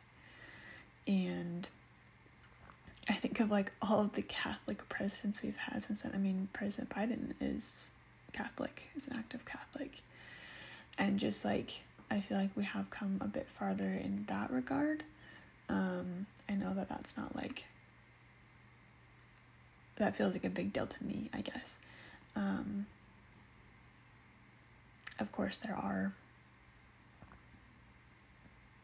And 1.09 1.69
I 3.09 3.15
think 3.15 3.41
of 3.41 3.51
like 3.51 3.73
all 3.83 4.01
of 4.01 4.13
the 4.15 4.23
Catholic 4.23 4.89
presidents 4.89 5.43
we've 5.43 5.57
had 5.57 5.83
since 5.83 6.03
then. 6.03 6.13
I 6.15 6.19
mean, 6.19 6.49
President 6.53 6.91
Biden 6.91 7.33
is 7.41 7.91
Catholic, 8.33 8.83
is 8.95 9.09
an 9.09 9.17
active 9.17 9.45
Catholic 9.45 10.03
and 10.99 11.19
just 11.19 11.45
like 11.45 11.83
I 12.11 12.21
feel 12.21 12.39
like 12.39 12.51
we 12.57 12.65
have 12.65 12.91
come 12.91 13.19
a 13.21 13.27
bit 13.29 13.47
farther 13.59 13.85
in 13.85 14.25
that 14.29 14.51
regard. 14.51 15.05
Um, 15.69 16.27
I 16.49 16.55
know 16.55 16.75
that 16.75 16.89
that's 16.89 17.17
not 17.17 17.37
like 17.37 17.65
that 19.97 20.17
feels 20.17 20.33
like 20.33 20.45
a 20.45 20.51
big 20.51 20.73
deal 20.73 20.87
to 20.87 21.05
me, 21.05 21.29
I 21.35 21.41
guess. 21.41 21.79
Um, 22.35 22.87
of 25.19 25.31
course, 25.33 25.59
there 25.59 25.75
are 25.75 26.13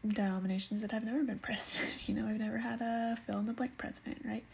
denominations 0.07 0.81
that 0.83 0.93
have 0.93 1.05
never 1.05 1.23
been 1.23 1.39
president. 1.39 1.91
You 2.07 2.15
know, 2.15 2.27
we've 2.27 2.39
never 2.39 2.59
had 2.59 2.81
a 2.81 3.17
fill 3.27 3.39
in 3.39 3.47
the 3.47 3.53
blank 3.53 3.79
president, 3.79 4.23
right? 4.25 4.45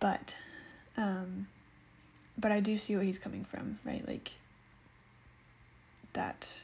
But, 0.00 0.34
um, 0.96 1.46
but 2.36 2.52
I 2.52 2.60
do 2.60 2.76
see 2.76 2.96
where 2.96 3.04
he's 3.04 3.18
coming 3.18 3.44
from, 3.44 3.78
right? 3.84 4.06
Like, 4.06 4.32
that 6.14 6.60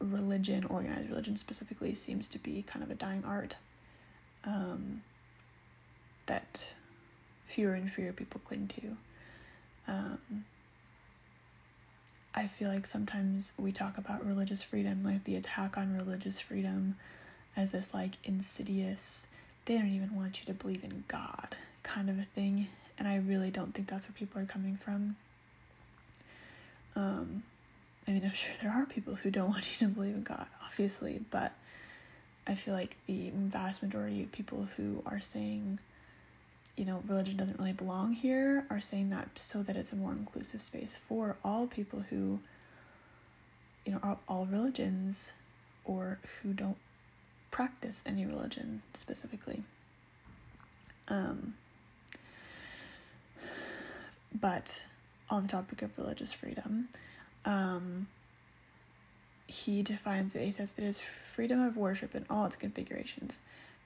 religion, 0.00 0.64
organized 0.64 1.08
religion 1.08 1.36
specifically, 1.36 1.94
seems 1.94 2.28
to 2.28 2.38
be 2.38 2.62
kind 2.62 2.84
of 2.84 2.90
a 2.90 2.94
dying 2.94 3.24
art 3.26 3.56
um, 4.44 5.02
that 6.26 6.72
fewer 7.46 7.74
and 7.74 7.90
fewer 7.90 8.12
people 8.12 8.40
cling 8.44 8.70
to. 8.80 8.96
Um, 9.92 10.44
I 12.34 12.46
feel 12.46 12.68
like 12.68 12.86
sometimes 12.86 13.52
we 13.58 13.72
talk 13.72 13.98
about 13.98 14.24
religious 14.24 14.62
freedom, 14.62 15.02
like 15.04 15.24
the 15.24 15.36
attack 15.36 15.76
on 15.76 15.96
religious 15.96 16.38
freedom, 16.38 16.96
as 17.56 17.70
this 17.70 17.92
like 17.92 18.12
insidious, 18.24 19.26
they 19.64 19.76
don't 19.76 19.88
even 19.88 20.14
want 20.14 20.40
you 20.40 20.46
to 20.46 20.52
believe 20.52 20.84
in 20.84 21.04
God 21.08 21.56
kind 21.82 22.08
of 22.08 22.18
a 22.18 22.26
thing. 22.34 22.68
And 22.98 23.08
I 23.08 23.16
really 23.16 23.50
don't 23.50 23.74
think 23.74 23.88
that's 23.88 24.06
where 24.06 24.14
people 24.16 24.40
are 24.40 24.46
coming 24.46 24.78
from. 24.82 25.16
Um, 26.96 27.42
I 28.06 28.12
mean, 28.12 28.24
I'm 28.24 28.34
sure 28.34 28.52
there 28.62 28.72
are 28.72 28.86
people 28.86 29.14
who 29.14 29.30
don't 29.30 29.50
want 29.50 29.70
you 29.70 29.86
to 29.86 29.92
believe 29.92 30.14
in 30.14 30.22
God, 30.22 30.46
obviously, 30.64 31.20
but 31.30 31.52
I 32.46 32.54
feel 32.54 32.74
like 32.74 32.96
the 33.06 33.30
vast 33.34 33.82
majority 33.82 34.22
of 34.22 34.32
people 34.32 34.68
who 34.76 35.02
are 35.06 35.20
saying, 35.20 35.78
you 36.78 36.84
know, 36.84 37.02
religion 37.08 37.36
doesn't 37.36 37.58
really 37.58 37.72
belong 37.72 38.12
here 38.12 38.64
are 38.70 38.80
saying 38.80 39.08
that 39.08 39.28
so 39.34 39.64
that 39.64 39.76
it's 39.76 39.92
a 39.92 39.96
more 39.96 40.12
inclusive 40.12 40.62
space 40.62 40.96
for 41.08 41.36
all 41.44 41.66
people 41.66 42.04
who, 42.08 42.38
you 43.84 43.90
know, 43.90 43.98
are 44.00 44.16
all 44.28 44.46
religions 44.46 45.32
or 45.84 46.20
who 46.40 46.52
don't 46.52 46.76
practice 47.50 48.00
any 48.06 48.24
religion 48.24 48.82
specifically. 48.96 49.64
Um, 51.08 51.54
but 54.32 54.82
on 55.28 55.42
the 55.42 55.48
topic 55.48 55.82
of 55.82 55.90
religious 55.98 56.32
freedom, 56.32 56.90
um, 57.44 58.06
he 59.48 59.82
defines 59.82 60.36
it. 60.36 60.44
He 60.44 60.52
says 60.52 60.74
it 60.76 60.84
is 60.84 61.00
freedom 61.00 61.60
of 61.60 61.76
worship 61.76 62.14
in 62.14 62.24
all 62.30 62.44
its 62.44 62.54
configurations 62.54 63.40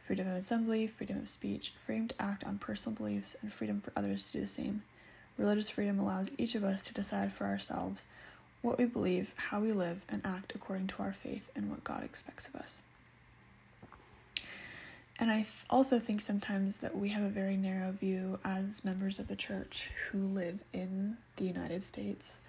freedom 0.06 0.28
of 0.28 0.37
assembly, 0.37 0.87
freedom 0.87 1.18
of 1.18 1.28
speech, 1.28 1.73
freedom 1.87 2.09
to 2.09 2.23
act 2.23 2.44
on 2.44 2.59
personal 2.59 2.97
beliefs, 2.97 3.37
and 3.40 3.52
freedom 3.52 3.80
for 3.80 3.92
others 3.97 4.26
to 4.26 4.32
do 4.32 4.40
the 4.40 4.49
same. 4.49 4.82
Religious 5.38 5.71
freedom 5.71 5.99
allows 5.99 6.30
each 6.38 6.54
of 6.54 6.64
us 6.64 6.82
to 6.82 6.94
decide 6.94 7.32
for 7.32 7.47
ourselves 7.47 8.06
what 8.61 8.78
we 8.78 8.85
believe, 8.85 9.32
how 9.37 9.61
we 9.61 9.73
live, 9.73 10.04
and 10.09 10.23
act 10.25 10.52
according 10.54 10.87
to 10.87 11.02
our 11.02 11.12
faith 11.12 11.50
and 11.56 11.71
what 11.71 11.85
God 11.85 12.04
expects 12.04 12.47
of 12.49 12.56
us. 12.56 12.80
And 15.18 15.30
I 15.30 15.47
also 15.71 15.99
think 15.99 16.21
sometimes 16.21 16.78
that 16.78 16.97
we 16.97 17.11
have 17.11 17.23
a 17.23 17.28
very 17.28 17.56
narrow 17.56 17.92
view 17.92 18.38
as 18.44 18.85
members 18.85 19.18
of 19.18 19.28
the 19.28 19.37
church 19.37 19.90
who 20.11 20.18
live 20.18 20.59
in 20.73 21.16
the 21.37 21.44
United 21.44 21.82
States 21.82 22.40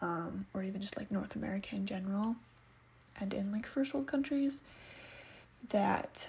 um, 0.00 0.46
or 0.54 0.62
even 0.62 0.80
just 0.80 0.96
like 0.96 1.10
North 1.10 1.36
America 1.36 1.74
in 1.74 1.86
general, 1.86 2.36
and 3.20 3.34
in 3.34 3.50
like 3.50 3.66
first 3.66 3.94
world 3.94 4.06
countries, 4.06 4.60
that 5.70 6.28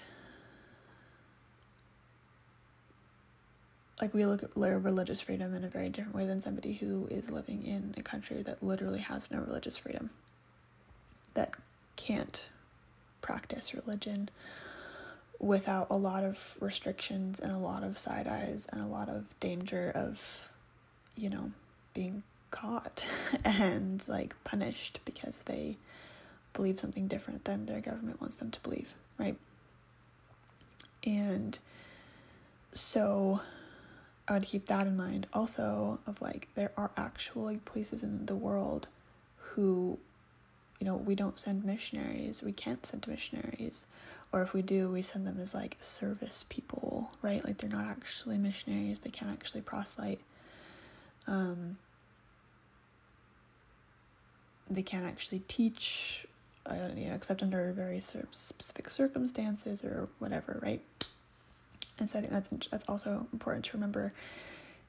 like 4.01 4.13
we 4.13 4.25
look 4.25 4.43
at 4.43 4.55
religious 4.55 5.21
freedom 5.21 5.53
in 5.53 5.63
a 5.63 5.69
very 5.69 5.89
different 5.89 6.15
way 6.15 6.25
than 6.25 6.41
somebody 6.41 6.73
who 6.73 7.07
is 7.11 7.29
living 7.29 7.65
in 7.65 7.93
a 7.97 8.01
country 8.01 8.41
that 8.43 8.63
literally 8.63 8.99
has 8.99 9.29
no 9.29 9.39
religious 9.39 9.77
freedom, 9.77 10.09
that 11.33 11.53
can't 11.95 12.47
practice 13.21 13.73
religion 13.73 14.29
without 15.39 15.87
a 15.89 15.97
lot 15.97 16.23
of 16.23 16.55
restrictions 16.59 17.39
and 17.39 17.51
a 17.51 17.57
lot 17.57 17.83
of 17.83 17.97
side 17.97 18.27
eyes 18.27 18.67
and 18.71 18.81
a 18.81 18.85
lot 18.85 19.09
of 19.09 19.25
danger 19.39 19.91
of, 19.93 20.49
you 21.15 21.29
know, 21.29 21.51
being 21.93 22.23
caught 22.51 23.05
and 23.45 24.07
like 24.07 24.33
punished 24.43 24.99
because 25.05 25.41
they 25.45 25.77
believe 26.53 26.79
something 26.79 27.07
different 27.07 27.45
than 27.45 27.65
their 27.65 27.81
government 27.81 28.19
wants 28.19 28.37
them 28.37 28.51
to 28.51 28.59
believe, 28.61 28.93
right? 29.17 29.37
And 31.05 31.57
so 32.71 33.41
I 34.29 34.33
would 34.33 34.43
keep 34.43 34.67
that 34.67 34.85
in 34.85 34.95
mind 34.95 35.25
also 35.33 35.99
of 36.05 36.21
like 36.21 36.47
there 36.55 36.71
are 36.77 36.91
actual 36.95 37.43
like 37.45 37.65
places 37.65 38.03
in 38.03 38.27
the 38.27 38.35
world 38.35 38.87
who 39.37 39.97
you 40.79 40.85
know 40.85 40.95
we 40.95 41.15
don't 41.15 41.39
send 41.39 41.65
missionaries. 41.65 42.43
We 42.43 42.51
can't 42.51 42.85
send 42.85 43.07
missionaries. 43.07 43.87
Or 44.31 44.43
if 44.43 44.53
we 44.53 44.61
do 44.61 44.89
we 44.89 45.01
send 45.01 45.25
them 45.25 45.39
as 45.41 45.55
like 45.55 45.77
service 45.81 46.45
people 46.47 47.11
right? 47.23 47.43
Like 47.43 47.57
they're 47.57 47.69
not 47.69 47.87
actually 47.87 48.37
missionaries. 48.37 48.99
They 48.99 49.09
can't 49.09 49.31
actually 49.31 49.61
proselyte. 49.61 50.21
Um 51.27 51.77
they 54.69 54.83
can't 54.83 55.05
actually 55.05 55.41
teach, 55.47 56.27
uh, 56.67 56.89
you 56.95 57.07
know, 57.07 57.15
except 57.15 57.41
under 57.41 57.71
very 57.73 57.99
specific 57.99 58.91
circumstances 58.91 59.83
or 59.83 60.09
whatever, 60.19 60.59
right? 60.61 60.83
And 61.99 62.09
so 62.09 62.19
I 62.19 62.21
think 62.21 62.33
that's 62.33 62.67
that's 62.67 62.87
also 62.87 63.27
important 63.33 63.65
to 63.65 63.77
remember 63.77 64.13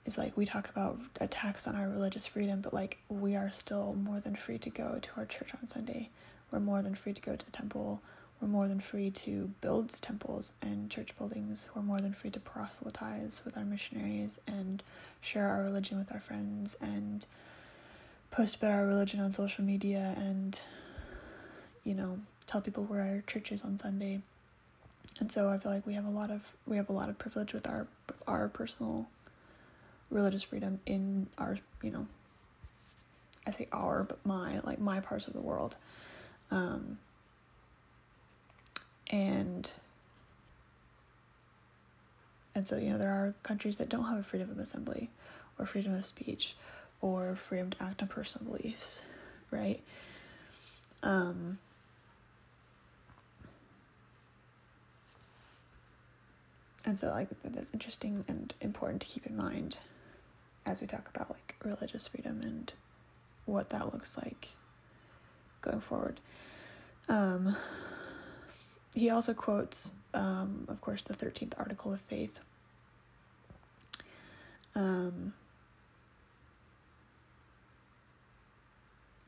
is 0.06 0.16
like 0.16 0.36
we 0.36 0.46
talk 0.46 0.68
about 0.68 0.98
attacks 1.20 1.66
on 1.66 1.76
our 1.76 1.88
religious 1.88 2.26
freedom, 2.26 2.60
but 2.60 2.72
like 2.72 2.98
we 3.08 3.36
are 3.36 3.50
still 3.50 3.94
more 3.94 4.20
than 4.20 4.34
free 4.34 4.58
to 4.58 4.70
go 4.70 4.98
to 5.00 5.10
our 5.16 5.26
church 5.26 5.52
on 5.60 5.68
Sunday. 5.68 6.08
We're 6.50 6.60
more 6.60 6.82
than 6.82 6.94
free 6.94 7.12
to 7.12 7.20
go 7.22 7.36
to 7.36 7.44
the 7.44 7.52
temple. 7.52 8.00
We're 8.40 8.48
more 8.48 8.68
than 8.68 8.80
free 8.80 9.10
to 9.10 9.50
build 9.60 9.90
temples 10.00 10.52
and 10.62 10.90
church 10.90 11.16
buildings. 11.18 11.68
We're 11.74 11.82
more 11.82 12.00
than 12.00 12.14
free 12.14 12.30
to 12.30 12.40
proselytize 12.40 13.42
with 13.44 13.58
our 13.58 13.64
missionaries 13.64 14.40
and 14.46 14.82
share 15.20 15.46
our 15.48 15.62
religion 15.62 15.98
with 15.98 16.10
our 16.12 16.20
friends 16.20 16.76
and 16.80 17.26
post 18.30 18.56
about 18.56 18.70
our 18.70 18.86
religion 18.86 19.20
on 19.20 19.34
social 19.34 19.62
media 19.62 20.14
and, 20.16 20.58
you 21.84 21.94
know, 21.94 22.18
tell 22.46 22.62
people 22.62 22.84
where 22.84 23.02
our 23.02 23.22
church 23.26 23.52
is 23.52 23.62
on 23.62 23.76
Sunday. 23.76 24.22
And 25.20 25.30
so 25.30 25.50
I 25.50 25.58
feel 25.58 25.70
like 25.70 25.86
we 25.86 25.94
have 25.94 26.06
a 26.06 26.10
lot 26.10 26.30
of 26.30 26.54
we 26.66 26.76
have 26.78 26.88
a 26.88 26.92
lot 26.92 27.08
of 27.08 27.18
privilege 27.18 27.52
with 27.52 27.68
our 27.68 27.86
our 28.26 28.48
personal 28.48 29.08
religious 30.10 30.42
freedom 30.42 30.80
in 30.86 31.28
our 31.38 31.58
you 31.82 31.90
know 31.90 32.06
I 33.46 33.50
say 33.50 33.68
our 33.70 34.02
but 34.02 34.24
my 34.24 34.60
like 34.60 34.80
my 34.80 35.00
parts 35.00 35.26
of 35.26 35.34
the 35.34 35.40
world. 35.40 35.76
Um, 36.50 36.98
and 39.10 39.70
and 42.54 42.66
so 42.66 42.76
you 42.76 42.90
know 42.90 42.98
there 42.98 43.10
are 43.10 43.34
countries 43.42 43.76
that 43.76 43.88
don't 43.88 44.06
have 44.06 44.18
a 44.18 44.22
freedom 44.22 44.50
of 44.50 44.58
assembly 44.58 45.10
or 45.58 45.66
freedom 45.66 45.94
of 45.94 46.06
speech 46.06 46.56
or 47.00 47.34
freedom 47.34 47.70
to 47.70 47.82
act 47.82 48.02
on 48.02 48.08
personal 48.08 48.52
beliefs 48.52 49.02
right 49.50 49.80
um 51.02 51.58
and 56.84 56.98
so 56.98 57.06
that 57.42 57.52
that's 57.52 57.70
interesting 57.72 58.24
and 58.28 58.54
important 58.60 59.02
to 59.02 59.06
keep 59.06 59.26
in 59.26 59.36
mind 59.36 59.78
as 60.66 60.80
we 60.80 60.86
talk 60.86 61.08
about 61.14 61.30
like 61.30 61.56
religious 61.64 62.08
freedom 62.08 62.40
and 62.42 62.72
what 63.46 63.68
that 63.70 63.92
looks 63.92 64.16
like 64.16 64.48
going 65.60 65.80
forward. 65.80 66.20
Um, 67.08 67.56
he 68.94 69.10
also 69.10 69.34
quotes, 69.34 69.92
um, 70.14 70.64
of 70.68 70.80
course, 70.80 71.02
the 71.02 71.14
13th 71.14 71.54
article 71.58 71.92
of 71.92 72.00
faith. 72.00 72.40
Um, 74.74 75.34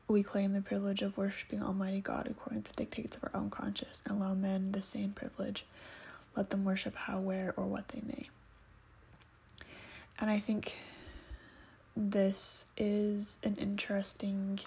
we 0.07 0.23
claim 0.23 0.53
the 0.53 0.61
privilege 0.61 1.01
of 1.01 1.17
worshiping 1.17 1.61
Almighty 1.61 1.99
God 1.99 2.27
according 2.29 2.63
to 2.63 2.71
the 2.71 2.77
dictates 2.77 3.17
of 3.17 3.23
our 3.25 3.31
own 3.33 3.49
conscience 3.49 4.01
and 4.05 4.17
allow 4.17 4.33
men 4.33 4.71
the 4.71 4.81
same 4.81 5.11
privilege. 5.11 5.65
Let 6.35 6.49
them 6.49 6.63
worship 6.65 6.95
how, 6.95 7.19
where, 7.19 7.53
or 7.57 7.65
what 7.65 7.89
they 7.89 8.01
may. 8.05 8.29
And 10.19 10.29
I 10.29 10.39
think 10.39 10.75
this 11.95 12.65
is 12.75 13.37
an 13.43 13.55
interesting 13.57 14.59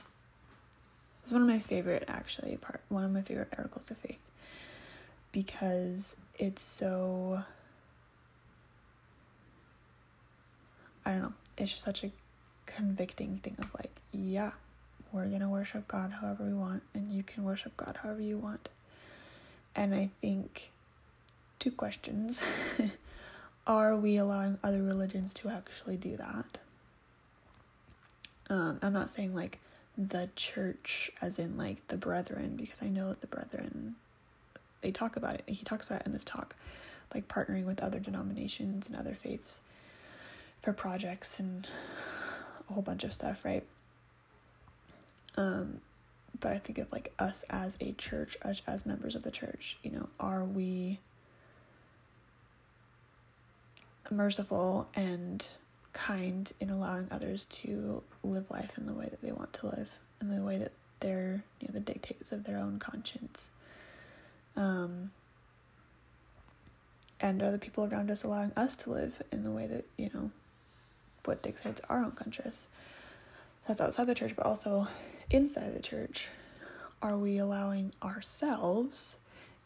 it's 1.22 1.32
one 1.32 1.42
of 1.42 1.48
my 1.48 1.58
favorite 1.58 2.04
actually 2.06 2.56
part 2.56 2.80
one 2.88 3.02
of 3.02 3.10
my 3.10 3.20
favorite 3.20 3.48
articles 3.58 3.90
of 3.90 3.96
faith 3.96 4.20
because 5.32 6.14
it's 6.38 6.62
so 6.62 7.42
I 11.06 11.12
don't 11.12 11.22
know, 11.22 11.32
it's 11.56 11.70
just 11.70 11.84
such 11.84 12.02
a 12.02 12.10
convicting 12.66 13.36
thing 13.36 13.54
of 13.60 13.72
like, 13.74 14.00
yeah, 14.10 14.50
we're 15.12 15.26
gonna 15.26 15.48
worship 15.48 15.86
God 15.86 16.10
however 16.10 16.42
we 16.42 16.52
want, 16.52 16.82
and 16.94 17.12
you 17.12 17.22
can 17.22 17.44
worship 17.44 17.76
God 17.76 17.98
however 18.02 18.20
you 18.20 18.38
want. 18.38 18.68
And 19.76 19.94
I 19.94 20.10
think 20.20 20.72
two 21.58 21.70
questions 21.70 22.42
are 23.66 23.96
we 23.96 24.16
allowing 24.16 24.58
other 24.62 24.82
religions 24.82 25.34
to 25.34 25.48
actually 25.48 25.96
do 25.96 26.16
that? 26.16 26.58
Um, 28.48 28.78
I'm 28.82 28.92
not 28.92 29.10
saying 29.10 29.34
like 29.34 29.58
the 29.98 30.28
church 30.36 31.10
as 31.20 31.38
in 31.38 31.56
like 31.58 31.86
the 31.88 31.96
brethren, 31.96 32.54
because 32.56 32.82
I 32.82 32.88
know 32.88 33.12
the 33.14 33.26
brethren 33.26 33.96
they 34.82 34.92
talk 34.92 35.16
about 35.16 35.34
it. 35.34 35.44
He 35.46 35.64
talks 35.64 35.88
about 35.88 36.02
it 36.02 36.06
in 36.06 36.12
this 36.12 36.24
talk, 36.24 36.54
like 37.12 37.26
partnering 37.28 37.64
with 37.64 37.82
other 37.82 37.98
denominations 37.98 38.86
and 38.86 38.96
other 38.96 39.14
faiths 39.14 39.62
for 40.62 40.72
projects 40.72 41.40
and 41.40 41.66
a 42.68 42.72
whole 42.72 42.82
bunch 42.82 43.02
of 43.02 43.12
stuff, 43.12 43.44
right? 43.44 43.64
Um, 45.36 45.80
but 46.38 46.52
I 46.52 46.58
think 46.58 46.78
of 46.78 46.90
like 46.92 47.12
us 47.18 47.44
as 47.50 47.76
a 47.80 47.92
church, 47.92 48.36
as, 48.42 48.62
as 48.66 48.86
members 48.86 49.14
of 49.14 49.22
the 49.22 49.30
church, 49.30 49.78
you 49.82 49.90
know, 49.90 50.08
are 50.20 50.44
we 50.44 51.00
merciful 54.10 54.88
and 54.94 55.46
kind 55.92 56.52
in 56.60 56.70
allowing 56.70 57.08
others 57.10 57.46
to 57.46 58.02
live 58.22 58.50
life 58.50 58.76
in 58.76 58.86
the 58.86 58.92
way 58.92 59.06
that 59.10 59.22
they 59.22 59.32
want 59.32 59.52
to 59.54 59.66
live, 59.66 59.98
in 60.20 60.34
the 60.34 60.42
way 60.42 60.58
that 60.58 60.72
they're, 61.00 61.42
you 61.60 61.68
know, 61.68 61.72
the 61.72 61.80
dictates 61.80 62.32
of 62.32 62.44
their 62.44 62.58
own 62.58 62.78
conscience. 62.78 63.50
Um, 64.56 65.10
and 67.20 67.42
are 67.42 67.50
the 67.50 67.58
people 67.58 67.84
around 67.84 68.10
us 68.10 68.24
allowing 68.24 68.52
us 68.56 68.76
to 68.76 68.90
live 68.90 69.22
in 69.32 69.42
the 69.42 69.50
way 69.50 69.66
that, 69.66 69.84
you 69.96 70.10
know, 70.12 70.30
what 71.24 71.42
dictates 71.42 71.80
our 71.88 72.02
own 72.02 72.12
conscience? 72.12 72.68
That's 73.66 73.80
outside 73.80 74.06
the 74.06 74.14
church, 74.14 74.34
but 74.36 74.46
also 74.46 74.86
inside 75.30 75.74
the 75.74 75.82
church. 75.82 76.28
Are 77.02 77.16
we 77.16 77.38
allowing 77.38 77.92
ourselves 78.02 79.16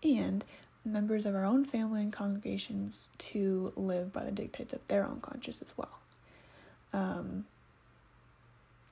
and 0.02 0.44
members 0.84 1.26
of 1.26 1.34
our 1.34 1.44
own 1.44 1.64
family 1.64 2.02
and 2.02 2.12
congregations 2.12 3.08
to 3.18 3.72
live 3.76 4.12
by 4.12 4.24
the 4.24 4.32
dictates 4.32 4.72
of 4.72 4.86
their 4.86 5.04
own 5.04 5.20
conscience 5.20 5.60
as 5.62 5.76
well? 5.76 6.00
um, 6.92 7.44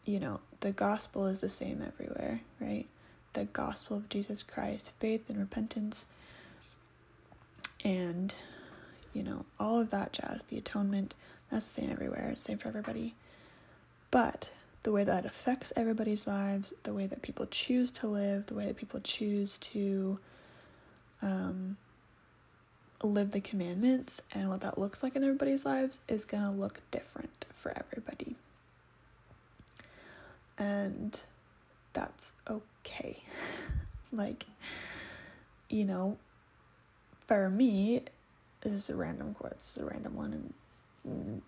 you 0.05 0.21
know, 0.21 0.41
the 0.61 0.73
gospel 0.73 1.27
is 1.27 1.41
the 1.41 1.49
same 1.49 1.83
everywhere, 1.87 2.41
right? 2.61 2.87
The 3.35 3.45
gospel 3.47 3.97
of 3.97 4.09
Jesus 4.09 4.43
Christ, 4.43 4.93
faith 4.99 5.29
and 5.29 5.39
repentance, 5.39 6.07
and, 7.85 8.35
you 9.13 9.23
know, 9.23 9.45
all 9.61 9.81
of 9.81 9.91
that 9.91 10.13
jazz, 10.13 10.45
the 10.45 10.59
atonement, 10.59 11.15
that's 11.51 11.71
the 11.71 11.83
same 11.83 11.91
everywhere, 11.91 12.35
same 12.37 12.59
for 12.59 12.69
everybody. 12.69 13.15
But 14.11 14.51
the 14.83 14.93
way 14.93 15.05
that 15.05 15.27
affects 15.27 15.73
everybody's 15.77 16.27
lives, 16.27 16.73
the 16.83 16.95
way 16.95 17.07
that 17.07 17.23
people 17.23 17.47
choose 17.47 17.91
to 17.93 18.07
live, 18.07 18.47
the 18.47 18.55
way 18.55 18.67
that 18.67 18.77
people 18.77 19.01
choose 19.01 19.59
to 19.59 20.19
um, 21.23 21.77
live 23.03 23.31
the 23.31 23.41
commandments 23.41 24.21
and 24.33 24.49
what 24.49 24.61
that 24.61 24.79
looks 24.79 25.03
like 25.03 25.15
in 25.17 25.23
everybody's 25.23 25.65
lives 25.65 26.01
is 26.09 26.25
going 26.25 26.43
to 26.43 26.51
look 26.51 26.81
different 26.91 27.47
for 27.53 27.73
everybody. 27.77 28.37
And 30.59 31.19
that's 31.93 32.33
okay. 32.49 33.23
like, 34.13 34.47
you 35.69 35.85
know, 35.85 36.17
for 37.27 37.49
me, 37.49 38.03
this 38.63 38.73
is 38.73 38.91
a 38.91 38.97
random 38.97 39.35
quote, 39.35 39.59
this 39.59 39.77
is 39.77 39.83
a 39.83 39.87
random 39.87 40.17
one, 40.17 40.53
and 41.05 41.43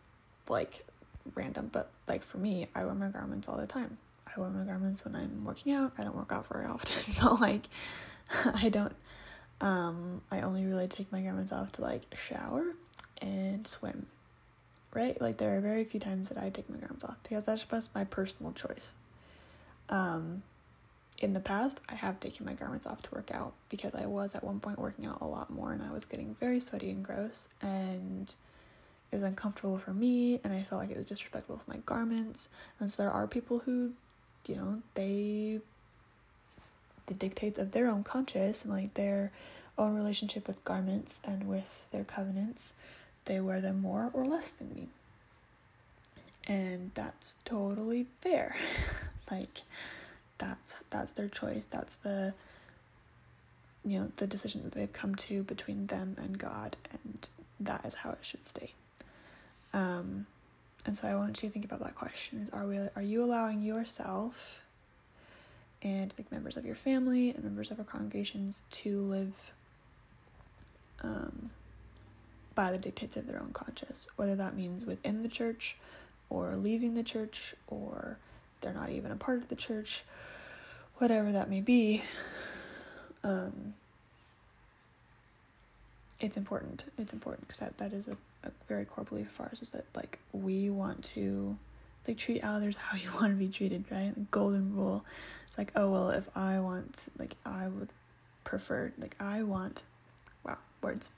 like 0.48 0.84
random, 1.34 1.70
but 1.72 1.90
like 2.06 2.22
for 2.22 2.38
me, 2.38 2.68
I 2.74 2.84
wear 2.84 2.94
my 2.94 3.08
garments 3.08 3.48
all 3.48 3.56
the 3.56 3.66
time. 3.66 3.98
I 4.26 4.38
wear 4.40 4.50
my 4.50 4.64
garments 4.64 5.04
when 5.04 5.16
I'm 5.16 5.44
working 5.44 5.72
out. 5.72 5.92
I 5.98 6.04
don't 6.04 6.16
work 6.16 6.30
out 6.30 6.46
very 6.48 6.66
often, 6.66 7.02
so 7.12 7.34
like 7.34 7.62
I 8.54 8.68
don't 8.68 8.94
um, 9.60 10.22
I 10.30 10.40
only 10.40 10.64
really 10.64 10.88
take 10.88 11.12
my 11.12 11.20
garments 11.20 11.52
off 11.52 11.72
to 11.72 11.82
like 11.82 12.02
shower 12.14 12.64
and 13.20 13.66
swim. 13.66 14.06
Right? 14.92 15.20
Like 15.20 15.36
there 15.36 15.56
are 15.56 15.60
very 15.60 15.84
few 15.84 16.00
times 16.00 16.30
that 16.30 16.38
I 16.42 16.50
take 16.50 16.68
my 16.68 16.78
garments 16.78 17.04
off 17.04 17.16
because 17.22 17.46
that's 17.46 17.62
just 17.62 17.94
my 17.94 18.04
personal 18.04 18.52
choice. 18.52 18.94
Um, 19.88 20.42
in 21.20 21.32
the 21.34 21.40
past, 21.40 21.80
I 21.88 21.94
have 21.94 22.18
taken 22.18 22.46
my 22.46 22.54
garments 22.54 22.86
off 22.86 23.02
to 23.02 23.14
work 23.14 23.30
out 23.32 23.52
because 23.68 23.94
I 23.94 24.06
was 24.06 24.34
at 24.34 24.42
one 24.42 24.58
point 24.58 24.78
working 24.78 25.06
out 25.06 25.18
a 25.20 25.26
lot 25.26 25.50
more 25.50 25.72
and 25.72 25.82
I 25.82 25.92
was 25.92 26.06
getting 26.06 26.34
very 26.40 26.60
sweaty 26.60 26.90
and 26.90 27.04
gross 27.04 27.48
and 27.60 28.32
it 29.12 29.16
was 29.16 29.22
uncomfortable 29.22 29.78
for 29.78 29.92
me 29.92 30.40
and 30.42 30.52
I 30.52 30.62
felt 30.62 30.80
like 30.80 30.90
it 30.90 30.96
was 30.96 31.06
disrespectful 31.06 31.56
with 31.56 31.68
my 31.68 31.76
garments. 31.84 32.48
And 32.78 32.90
so 32.90 33.02
there 33.02 33.12
are 33.12 33.26
people 33.26 33.58
who, 33.58 33.92
you 34.46 34.56
know, 34.56 34.82
they 34.94 35.60
the 37.10 37.14
dictates 37.14 37.58
of 37.58 37.72
their 37.72 37.88
own 37.88 38.04
conscience 38.04 38.64
and 38.64 38.72
like 38.72 38.94
their 38.94 39.32
own 39.76 39.94
relationship 39.96 40.46
with 40.46 40.64
garments 40.64 41.18
and 41.24 41.48
with 41.48 41.84
their 41.90 42.04
covenants, 42.04 42.72
they 43.24 43.40
wear 43.40 43.60
them 43.60 43.80
more 43.80 44.10
or 44.12 44.24
less 44.24 44.50
than 44.50 44.72
me. 44.72 44.88
And 46.46 46.92
that's 46.94 47.36
totally 47.44 48.06
fair. 48.20 48.54
like 49.30 49.62
that's 50.38 50.84
that's 50.90 51.12
their 51.12 51.28
choice. 51.28 51.64
That's 51.66 51.96
the 51.96 52.32
you 53.84 53.98
know, 53.98 54.12
the 54.16 54.26
decision 54.26 54.62
that 54.62 54.72
they've 54.72 54.92
come 54.92 55.14
to 55.14 55.42
between 55.42 55.86
them 55.86 56.14
and 56.18 56.38
God 56.38 56.76
and 56.92 57.28
that 57.58 57.84
is 57.84 57.94
how 57.94 58.10
it 58.10 58.18
should 58.22 58.44
stay. 58.44 58.72
Um 59.74 60.26
and 60.86 60.96
so 60.96 61.08
I 61.08 61.16
want 61.16 61.42
you 61.42 61.48
to 61.48 61.52
think 61.52 61.64
about 61.64 61.80
that 61.80 61.96
question 61.96 62.40
is 62.40 62.50
are 62.50 62.66
we 62.66 62.78
are 62.78 63.02
you 63.02 63.24
allowing 63.24 63.62
yourself 63.62 64.62
and 65.82 66.12
like 66.18 66.30
members 66.30 66.56
of 66.56 66.64
your 66.64 66.74
family 66.74 67.30
and 67.30 67.42
members 67.42 67.70
of 67.70 67.78
our 67.78 67.84
congregations 67.84 68.62
to 68.70 69.00
live 69.00 69.52
um, 71.02 71.50
by 72.54 72.70
the 72.70 72.78
dictates 72.78 73.16
of 73.16 73.26
their 73.26 73.40
own 73.40 73.52
conscience, 73.52 74.06
whether 74.16 74.36
that 74.36 74.54
means 74.54 74.84
within 74.84 75.22
the 75.22 75.28
church 75.28 75.76
or 76.28 76.56
leaving 76.56 76.94
the 76.94 77.02
church 77.02 77.54
or 77.68 78.18
they're 78.60 78.74
not 78.74 78.90
even 78.90 79.10
a 79.10 79.16
part 79.16 79.38
of 79.38 79.48
the 79.48 79.56
church, 79.56 80.04
whatever 80.96 81.32
that 81.32 81.48
may 81.48 81.60
be. 81.60 82.02
Um, 83.24 83.74
it's 86.20 86.36
important. 86.36 86.84
It's 86.98 87.12
important 87.12 87.46
because 87.46 87.60
that, 87.60 87.78
that 87.78 87.92
is 87.92 88.08
a, 88.08 88.16
a 88.44 88.50
very 88.68 88.84
core 88.84 89.04
belief 89.04 89.38
of 89.38 89.46
ours 89.46 89.62
is 89.62 89.70
that 89.70 89.86
like 89.94 90.18
we 90.32 90.68
want 90.68 91.02
to 91.04 91.56
like 92.06 92.18
treat 92.18 92.42
others 92.42 92.76
how 92.76 92.96
you 92.96 93.10
want 93.20 93.32
to 93.32 93.38
be 93.38 93.48
treated, 93.48 93.84
right? 93.90 94.14
The 94.14 94.20
golden 94.30 94.74
rule. 94.74 95.04
It's 95.48 95.58
like, 95.58 95.72
oh 95.76 95.90
well, 95.90 96.10
if 96.10 96.28
I 96.36 96.60
want 96.60 97.06
like 97.18 97.36
I 97.44 97.68
would 97.68 97.88
prefer 98.44 98.92
like 98.98 99.16
I 99.20 99.42
want 99.42 99.82
wow, 100.44 100.58
words. 100.82 101.10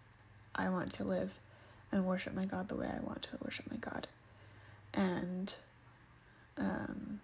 I 0.55 0.69
want 0.69 0.93
to 0.93 1.05
live 1.05 1.39
and 1.91 2.05
worship 2.05 2.35
my 2.35 2.45
God 2.45 2.69
the 2.69 2.75
way 2.75 2.87
I 2.87 3.01
want 3.01 3.23
to 3.23 3.31
worship 3.43 3.71
my 3.71 3.79
God. 3.79 4.07
And 4.95 5.55
um 6.59 7.21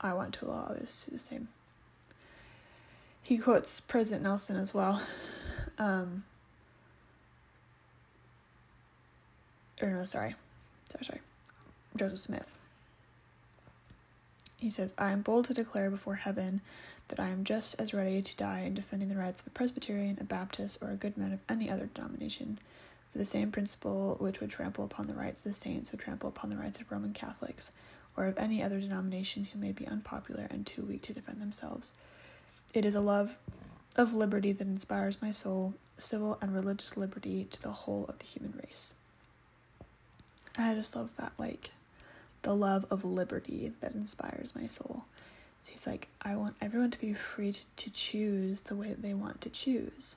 I 0.00 0.12
want 0.12 0.34
to 0.34 0.46
allow 0.46 0.66
others 0.68 1.02
to 1.04 1.10
do 1.10 1.16
the 1.16 1.22
same. 1.22 1.48
He 3.22 3.38
quotes 3.38 3.80
President 3.80 4.22
Nelson 4.22 4.54
as 4.56 4.74
well. 4.74 5.02
Um, 5.78 6.24
or 9.80 9.88
no, 9.88 10.04
sorry. 10.04 10.34
Sorry, 10.90 11.04
sorry. 11.04 11.20
Joseph 11.96 12.18
Smith. 12.18 12.58
He 14.56 14.68
says, 14.70 14.94
I 14.98 15.12
am 15.12 15.22
bold 15.22 15.44
to 15.46 15.54
declare 15.54 15.90
before 15.90 16.16
heaven 16.16 16.60
that 17.08 17.20
I 17.20 17.28
am 17.28 17.44
just 17.44 17.78
as 17.78 17.94
ready 17.94 18.22
to 18.22 18.36
die 18.36 18.60
in 18.60 18.74
defending 18.74 19.08
the 19.10 19.16
rights 19.16 19.42
of 19.42 19.46
a 19.46 19.50
Presbyterian, 19.50 20.18
a 20.20 20.24
Baptist, 20.24 20.78
or 20.80 20.90
a 20.90 20.96
good 20.96 21.16
man 21.16 21.32
of 21.32 21.40
any 21.48 21.70
other 21.70 21.88
denomination, 21.92 22.58
for 23.12 23.18
the 23.18 23.24
same 23.24 23.52
principle 23.52 24.16
which 24.18 24.40
would 24.40 24.50
trample 24.50 24.84
upon 24.84 25.06
the 25.06 25.14
rights 25.14 25.40
of 25.40 25.44
the 25.44 25.54
saints 25.54 25.92
would 25.92 26.00
trample 26.00 26.28
upon 26.28 26.50
the 26.50 26.56
rights 26.56 26.80
of 26.80 26.90
Roman 26.90 27.12
Catholics, 27.12 27.72
or 28.16 28.26
of 28.26 28.38
any 28.38 28.62
other 28.62 28.80
denomination 28.80 29.44
who 29.44 29.58
may 29.58 29.72
be 29.72 29.86
unpopular 29.86 30.46
and 30.50 30.66
too 30.66 30.82
weak 30.82 31.02
to 31.02 31.12
defend 31.12 31.40
themselves. 31.40 31.92
It 32.72 32.84
is 32.84 32.94
a 32.94 33.00
love 33.00 33.36
of 33.96 34.14
liberty 34.14 34.52
that 34.52 34.66
inspires 34.66 35.22
my 35.22 35.30
soul, 35.30 35.74
civil 35.96 36.38
and 36.40 36.54
religious 36.54 36.96
liberty 36.96 37.46
to 37.50 37.62
the 37.62 37.70
whole 37.70 38.06
of 38.08 38.18
the 38.18 38.24
human 38.24 38.58
race. 38.66 38.94
I 40.56 40.74
just 40.74 40.96
love 40.96 41.16
that, 41.18 41.32
like, 41.38 41.70
the 42.44 42.54
love 42.54 42.86
of 42.90 43.04
liberty 43.04 43.72
that 43.80 43.94
inspires 43.94 44.54
my 44.54 44.66
soul. 44.68 45.04
So 45.64 45.72
he's 45.72 45.86
like, 45.86 46.08
I 46.22 46.36
want 46.36 46.54
everyone 46.60 46.90
to 46.92 47.00
be 47.00 47.14
free 47.14 47.52
to, 47.52 47.60
to 47.76 47.90
choose 47.90 48.60
the 48.60 48.76
way 48.76 48.88
that 48.88 49.02
they 49.02 49.14
want 49.14 49.40
to 49.40 49.50
choose. 49.50 50.16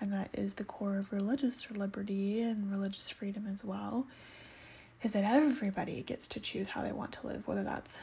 And 0.00 0.12
that 0.12 0.30
is 0.32 0.54
the 0.54 0.64
core 0.64 0.96
of 0.98 1.12
religious 1.12 1.70
liberty 1.70 2.40
and 2.40 2.70
religious 2.70 3.10
freedom 3.10 3.46
as 3.52 3.64
well 3.64 4.06
is 5.02 5.12
that 5.12 5.24
everybody 5.24 6.02
gets 6.02 6.26
to 6.28 6.40
choose 6.40 6.68
how 6.68 6.82
they 6.82 6.92
want 6.92 7.12
to 7.12 7.26
live, 7.26 7.46
whether 7.46 7.62
that's 7.64 8.00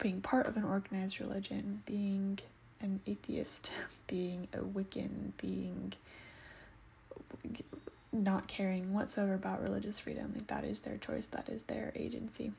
being 0.00 0.20
part 0.22 0.46
of 0.46 0.56
an 0.56 0.64
organized 0.64 1.20
religion, 1.20 1.82
being 1.84 2.38
an 2.80 3.00
atheist, 3.06 3.70
being 4.06 4.48
a 4.54 4.58
Wiccan, 4.58 5.32
being 5.36 5.92
not 8.12 8.46
caring 8.46 8.94
whatsoever 8.94 9.34
about 9.34 9.62
religious 9.62 9.98
freedom. 9.98 10.32
Like 10.34 10.46
that 10.46 10.64
is 10.64 10.80
their 10.80 10.96
choice, 10.98 11.26
that 11.28 11.48
is 11.48 11.64
their 11.64 11.92
agency. 11.96 12.52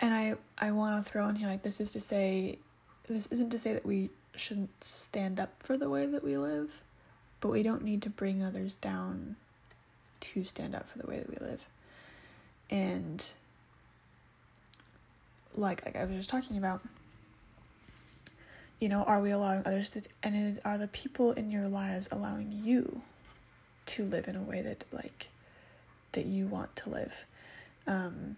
And 0.00 0.14
I 0.14 0.36
I 0.58 0.70
want 0.70 1.04
to 1.04 1.10
throw 1.10 1.28
in 1.28 1.36
here 1.36 1.48
like 1.48 1.62
this 1.62 1.80
is 1.80 1.90
to 1.92 2.00
say 2.00 2.58
this 3.08 3.26
isn't 3.28 3.50
to 3.50 3.58
say 3.58 3.72
that 3.72 3.86
we 3.86 4.10
shouldn't 4.34 4.82
stand 4.82 5.40
up 5.40 5.50
for 5.60 5.76
the 5.76 5.90
way 5.90 6.06
that 6.06 6.22
we 6.22 6.36
live, 6.36 6.82
but 7.40 7.48
we 7.50 7.62
don't 7.62 7.82
need 7.82 8.02
to 8.02 8.10
bring 8.10 8.42
others 8.42 8.74
down 8.76 9.36
to 10.20 10.44
stand 10.44 10.74
up 10.74 10.88
for 10.88 10.98
the 10.98 11.06
way 11.06 11.18
that 11.18 11.28
we 11.28 11.46
live. 11.46 11.66
And 12.70 13.24
like 15.56 15.84
like 15.84 15.96
I 15.96 16.04
was 16.04 16.16
just 16.16 16.30
talking 16.30 16.56
about, 16.58 16.80
you 18.80 18.88
know, 18.88 19.02
are 19.02 19.20
we 19.20 19.30
allowing 19.30 19.60
others 19.66 19.90
to 19.90 20.02
and 20.22 20.60
are 20.64 20.78
the 20.78 20.88
people 20.88 21.32
in 21.32 21.50
your 21.50 21.68
lives 21.68 22.08
allowing 22.12 22.52
you 22.64 23.02
to 23.86 24.04
live 24.04 24.28
in 24.28 24.36
a 24.36 24.42
way 24.42 24.62
that 24.62 24.84
like 24.92 25.28
that 26.12 26.26
you 26.26 26.46
want 26.46 26.76
to 26.76 26.90
live? 26.90 27.24
Um 27.86 28.36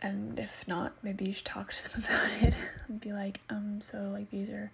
and 0.00 0.38
if 0.38 0.66
not, 0.68 0.92
maybe 1.02 1.24
you 1.26 1.32
should 1.32 1.44
talk 1.44 1.72
to 1.72 1.92
them 1.92 2.04
about 2.08 2.42
it 2.42 2.54
and 2.86 3.00
be 3.00 3.12
like, 3.12 3.40
um, 3.50 3.80
so 3.80 4.10
like 4.12 4.30
these 4.30 4.48
are 4.48 4.70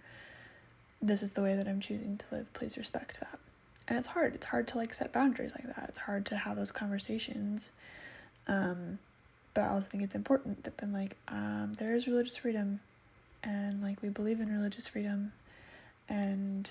this 1.02 1.22
is 1.22 1.30
the 1.30 1.42
way 1.42 1.54
that 1.54 1.68
I'm 1.68 1.80
choosing 1.80 2.16
to 2.16 2.26
live. 2.32 2.52
Please 2.54 2.78
respect 2.78 3.20
that. 3.20 3.38
And 3.88 3.98
it's 3.98 4.08
hard. 4.08 4.34
It's 4.34 4.46
hard 4.46 4.66
to 4.68 4.78
like 4.78 4.94
set 4.94 5.12
boundaries 5.12 5.52
like 5.52 5.66
that. 5.74 5.90
It's 5.90 5.98
hard 5.98 6.24
to 6.26 6.36
have 6.36 6.56
those 6.56 6.70
conversations. 6.70 7.72
Um 8.46 8.98
but 9.52 9.62
i 9.62 9.68
also 9.68 9.88
think 9.88 10.02
it's 10.02 10.16
important 10.16 10.64
that 10.64 10.76
been 10.76 10.92
like 10.92 11.16
um 11.28 11.74
there 11.78 11.94
is 11.94 12.06
religious 12.06 12.36
freedom. 12.36 12.80
And 13.42 13.82
like 13.82 14.02
we 14.02 14.08
believe 14.08 14.40
in 14.40 14.50
religious 14.50 14.88
freedom. 14.88 15.32
And 16.08 16.70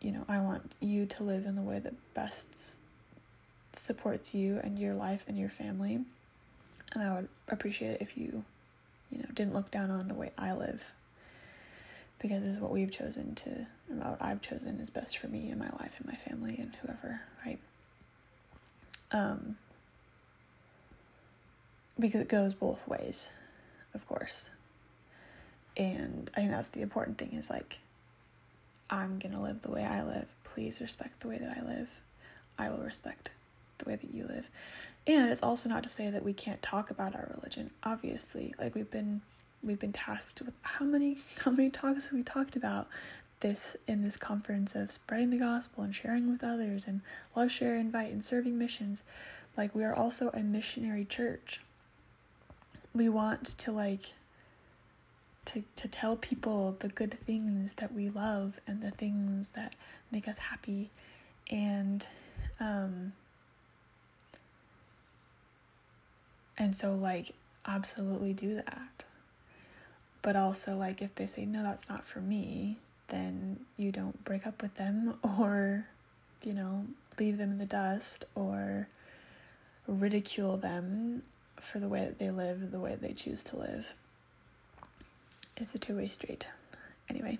you 0.00 0.12
know 0.12 0.24
i 0.28 0.40
want 0.40 0.72
you 0.80 1.06
to 1.06 1.22
live 1.22 1.44
in 1.46 1.56
the 1.56 1.62
way 1.62 1.78
that 1.78 1.92
best 2.14 2.76
supports 3.72 4.34
you 4.34 4.58
and 4.64 4.78
your 4.78 4.94
life 4.94 5.24
and 5.28 5.38
your 5.38 5.50
family 5.50 6.00
and 6.92 7.02
i 7.02 7.14
would 7.14 7.28
appreciate 7.48 7.92
it 7.92 8.02
if 8.02 8.16
you 8.16 8.44
you 9.10 9.18
know 9.18 9.28
didn't 9.34 9.54
look 9.54 9.70
down 9.70 9.90
on 9.90 10.08
the 10.08 10.14
way 10.14 10.30
i 10.38 10.52
live 10.52 10.92
because 12.20 12.42
this 12.42 12.56
is 12.56 12.60
what 12.60 12.70
we've 12.70 12.92
chosen 12.92 13.34
to, 13.34 13.66
what 13.88 14.18
I've 14.20 14.42
chosen 14.42 14.78
is 14.78 14.90
best 14.90 15.16
for 15.16 15.26
me 15.26 15.48
and 15.48 15.58
my 15.58 15.70
life 15.80 15.94
and 15.98 16.06
my 16.06 16.16
family 16.16 16.56
and 16.58 16.76
whoever, 16.82 17.22
right? 17.44 17.58
Um, 19.10 19.56
because 21.98 22.20
it 22.20 22.28
goes 22.28 22.52
both 22.54 22.86
ways, 22.86 23.30
of 23.94 24.06
course. 24.06 24.50
And 25.76 26.30
I 26.34 26.40
think 26.40 26.52
that's 26.52 26.68
the 26.68 26.82
important 26.82 27.16
thing 27.16 27.32
is 27.32 27.48
like, 27.48 27.80
I'm 28.90 29.18
gonna 29.18 29.42
live 29.42 29.62
the 29.62 29.70
way 29.70 29.84
I 29.84 30.02
live. 30.02 30.26
Please 30.44 30.80
respect 30.80 31.20
the 31.20 31.28
way 31.28 31.38
that 31.38 31.56
I 31.56 31.66
live. 31.66 32.00
I 32.58 32.68
will 32.68 32.78
respect 32.78 33.30
the 33.80 33.90
way 33.90 33.96
that 33.96 34.14
you 34.14 34.26
live. 34.26 34.48
And 35.06 35.30
it's 35.30 35.42
also 35.42 35.68
not 35.68 35.82
to 35.82 35.88
say 35.88 36.10
that 36.10 36.22
we 36.22 36.32
can't 36.32 36.62
talk 36.62 36.90
about 36.90 37.14
our 37.14 37.30
religion. 37.34 37.70
Obviously, 37.82 38.54
like 38.58 38.74
we've 38.74 38.90
been 38.90 39.22
we've 39.62 39.78
been 39.78 39.92
tasked 39.92 40.40
with 40.42 40.54
how 40.62 40.84
many 40.84 41.18
how 41.44 41.50
many 41.50 41.70
talks 41.70 42.06
have 42.06 42.14
we 42.14 42.22
talked 42.22 42.56
about 42.56 42.88
this 43.40 43.76
in 43.86 44.02
this 44.02 44.16
conference 44.16 44.74
of 44.74 44.92
spreading 44.92 45.30
the 45.30 45.38
gospel 45.38 45.82
and 45.82 45.94
sharing 45.94 46.30
with 46.30 46.44
others 46.44 46.84
and 46.86 47.00
love 47.34 47.50
share 47.50 47.74
invite 47.74 48.12
and 48.12 48.24
serving 48.24 48.58
missions 48.58 49.02
like 49.56 49.74
we 49.74 49.82
are 49.82 49.94
also 49.94 50.30
a 50.34 50.40
missionary 50.40 51.04
church 51.06 51.60
we 52.94 53.08
want 53.08 53.44
to 53.58 53.72
like 53.72 54.12
to 55.46 55.64
to 55.76 55.88
tell 55.88 56.16
people 56.16 56.76
the 56.80 56.88
good 56.88 57.16
things 57.26 57.72
that 57.78 57.92
we 57.92 58.10
love 58.10 58.60
and 58.66 58.82
the 58.82 58.90
things 58.90 59.50
that 59.50 59.74
make 60.10 60.28
us 60.28 60.38
happy 60.38 60.90
and 61.50 62.06
um 62.60 63.12
and 66.58 66.76
so 66.76 66.94
like 66.94 67.34
absolutely 67.66 68.32
do 68.32 68.54
that 68.54 69.04
but 70.22 70.36
also, 70.36 70.76
like, 70.76 71.00
if 71.00 71.14
they 71.14 71.26
say, 71.26 71.46
no, 71.46 71.62
that's 71.62 71.88
not 71.88 72.04
for 72.04 72.20
me, 72.20 72.78
then 73.08 73.60
you 73.76 73.90
don't 73.90 74.22
break 74.24 74.46
up 74.46 74.60
with 74.62 74.74
them 74.74 75.14
or, 75.38 75.86
you 76.42 76.52
know, 76.52 76.86
leave 77.18 77.38
them 77.38 77.52
in 77.52 77.58
the 77.58 77.66
dust 77.66 78.24
or 78.34 78.88
ridicule 79.86 80.56
them 80.56 81.22
for 81.60 81.78
the 81.78 81.88
way 81.88 82.00
that 82.00 82.18
they 82.18 82.30
live, 82.30 82.70
the 82.70 82.78
way 82.78 82.96
they 83.00 83.12
choose 83.12 83.42
to 83.44 83.56
live. 83.56 83.88
It's 85.56 85.74
a 85.74 85.78
two 85.78 85.96
way 85.96 86.08
street. 86.08 86.46
Anyway, 87.08 87.38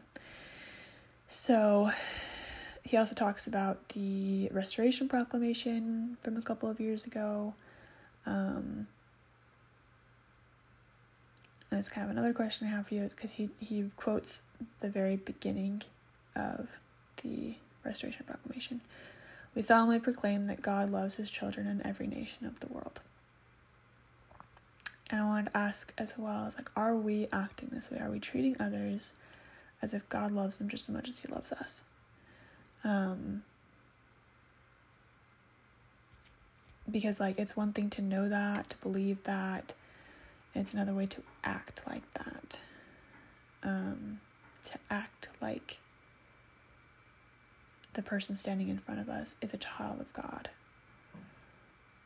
so 1.28 1.90
he 2.84 2.96
also 2.96 3.14
talks 3.14 3.46
about 3.46 3.90
the 3.90 4.48
Restoration 4.52 5.08
Proclamation 5.08 6.16
from 6.20 6.36
a 6.36 6.42
couple 6.42 6.68
of 6.68 6.80
years 6.80 7.06
ago. 7.06 7.54
Um, 8.26 8.88
and 11.70 11.78
it's 11.78 11.88
kind 11.88 12.04
of 12.04 12.10
another 12.10 12.32
question 12.32 12.66
I 12.66 12.70
have 12.70 12.88
for 12.88 12.94
you 12.94 13.02
is 13.02 13.14
because 13.14 13.32
he, 13.32 13.48
he 13.58 13.90
quotes 13.96 14.42
the 14.80 14.88
very 14.88 15.16
beginning 15.16 15.82
of 16.34 16.68
the 17.22 17.54
Restoration 17.84 18.24
Proclamation. 18.26 18.80
We 19.54 19.62
solemnly 19.62 20.00
proclaim 20.00 20.46
that 20.48 20.62
God 20.62 20.90
loves 20.90 21.16
his 21.16 21.30
children 21.30 21.66
in 21.66 21.84
every 21.86 22.06
nation 22.06 22.46
of 22.46 22.60
the 22.60 22.66
world. 22.66 23.00
And 25.10 25.20
I 25.20 25.24
wanted 25.24 25.50
to 25.50 25.56
ask 25.56 25.92
as 25.98 26.14
well 26.16 26.46
as 26.46 26.56
like, 26.56 26.70
are 26.76 26.96
we 26.96 27.26
acting 27.32 27.68
this 27.72 27.90
way? 27.90 27.98
Are 27.98 28.10
we 28.10 28.20
treating 28.20 28.56
others 28.60 29.12
as 29.82 29.92
if 29.92 30.08
God 30.08 30.30
loves 30.30 30.58
them 30.58 30.68
just 30.68 30.88
as 30.88 30.94
much 30.94 31.08
as 31.08 31.18
he 31.20 31.28
loves 31.32 31.52
us? 31.52 31.82
Um, 32.84 33.42
because 36.90 37.18
like 37.20 37.38
it's 37.38 37.56
one 37.56 37.72
thing 37.72 37.90
to 37.90 38.02
know 38.02 38.28
that, 38.28 38.70
to 38.70 38.76
believe 38.78 39.22
that, 39.24 39.72
it's 40.54 40.72
another 40.72 40.92
way 40.92 41.06
to 41.06 41.22
act 41.44 41.82
like 41.86 42.12
that. 42.14 42.58
Um, 43.62 44.20
to 44.64 44.78
act 44.90 45.28
like 45.40 45.78
the 47.94 48.02
person 48.02 48.36
standing 48.36 48.68
in 48.68 48.78
front 48.78 49.00
of 49.00 49.08
us 49.08 49.34
is 49.40 49.52
a 49.52 49.58
child 49.58 50.00
of 50.00 50.12
God 50.12 50.48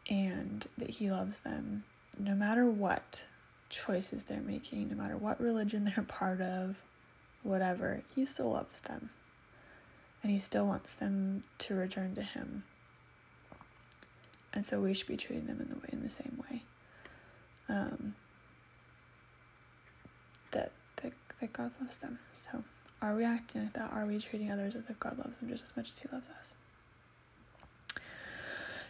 and 0.08 0.66
that 0.78 0.90
He 0.90 1.10
loves 1.10 1.40
them 1.40 1.84
no 2.18 2.34
matter 2.34 2.66
what 2.66 3.24
choices 3.70 4.24
they're 4.24 4.40
making, 4.40 4.90
no 4.90 4.96
matter 4.96 5.16
what 5.16 5.40
religion 5.40 5.84
they're 5.96 6.04
part 6.04 6.40
of, 6.40 6.82
whatever, 7.42 8.02
He 8.14 8.24
still 8.26 8.50
loves 8.50 8.80
them 8.80 9.10
and 10.22 10.32
He 10.32 10.38
still 10.38 10.66
wants 10.66 10.94
them 10.94 11.44
to 11.58 11.74
return 11.74 12.14
to 12.14 12.22
Him. 12.22 12.64
And 14.52 14.66
so 14.66 14.80
we 14.80 14.94
should 14.94 15.08
be 15.08 15.16
treating 15.16 15.46
them 15.46 15.60
in 15.60 15.68
the 15.68 15.74
way 15.74 15.88
in 15.92 16.02
the 16.02 16.10
same 16.10 16.42
way. 16.50 16.62
Um, 17.68 18.14
that, 20.52 20.70
that 21.44 21.52
God 21.52 21.72
loves 21.80 21.98
them. 21.98 22.18
So 22.32 22.64
are 23.02 23.14
we 23.14 23.24
acting 23.24 23.64
like 23.64 23.74
that? 23.74 23.92
Are 23.92 24.06
we 24.06 24.18
treating 24.18 24.50
others 24.50 24.74
as 24.74 24.84
if 24.88 24.98
God 24.98 25.18
loves 25.18 25.36
them 25.36 25.50
just 25.50 25.62
as 25.62 25.76
much 25.76 25.90
as 25.90 25.98
He 25.98 26.08
loves 26.10 26.28
us? 26.30 26.54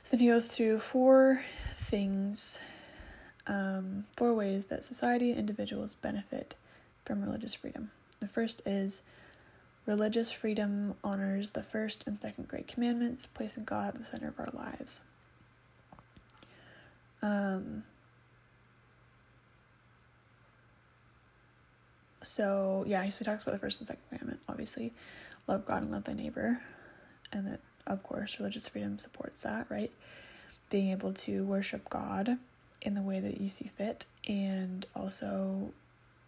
So 0.05 0.11
then 0.11 0.21
he 0.21 0.27
goes 0.29 0.49
through 0.49 0.81
four 0.81 1.43
things, 1.75 2.59
um, 3.47 4.05
four 4.17 4.35
ways 4.35 4.67
that 4.67 4.85
society 4.85 5.31
and 5.31 5.39
individuals 5.39 5.95
benefit 5.95 6.55
from 7.07 7.23
religious 7.23 7.55
freedom. 7.55 7.91
The 8.21 8.29
first 8.29 8.61
is 8.67 9.01
religious 9.87 10.31
freedom 10.31 10.95
honors 11.03 11.51
the 11.51 11.63
first 11.63 12.05
and 12.07 12.21
second 12.21 12.49
great 12.49 12.69
commandments, 12.69 13.27
placing 13.27 13.65
God 13.65 13.95
at 13.95 14.01
the 14.01 14.07
center 14.07 14.29
of 14.29 14.39
our 14.39 14.51
lives. 14.53 15.01
Um, 17.23 17.85
so 22.25 22.85
yeah, 22.87 23.09
so 23.11 23.19
he 23.19 23.25
talks 23.25 23.43
about 23.43 23.53
the 23.53 23.59
first 23.59 23.81
and 23.81 23.87
second 23.87 24.03
commandment, 24.09 24.41
obviously, 24.49 24.93
love 25.47 25.67
God 25.67 25.83
and 25.83 25.93
love 25.93 26.05
thy 26.05 26.15
neighbor, 26.15 26.61
and 27.33 27.47
that 27.47 27.61
of 27.87 28.03
course 28.03 28.39
religious 28.39 28.69
freedom 28.69 28.99
supports 28.99 29.43
that, 29.43 29.67
right? 29.71 29.93
Being 30.71 30.91
able 30.91 31.13
to 31.13 31.45
worship 31.45 31.89
God 31.91 32.39
in 32.83 32.95
the 32.95 33.03
way 33.03 33.21
that 33.21 33.41
you 33.41 33.51
see 33.51 33.71
fit, 33.77 34.07
and 34.29 34.87
also 34.97 35.73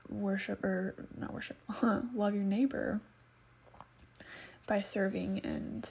worship 0.09 0.63
or 0.65 0.95
not 1.17 1.35
worship, 1.35 1.57
love 2.15 2.35
your 2.35 2.45
neighbor 2.45 3.01
by 4.67 4.81
serving 4.81 5.41
and 5.41 5.91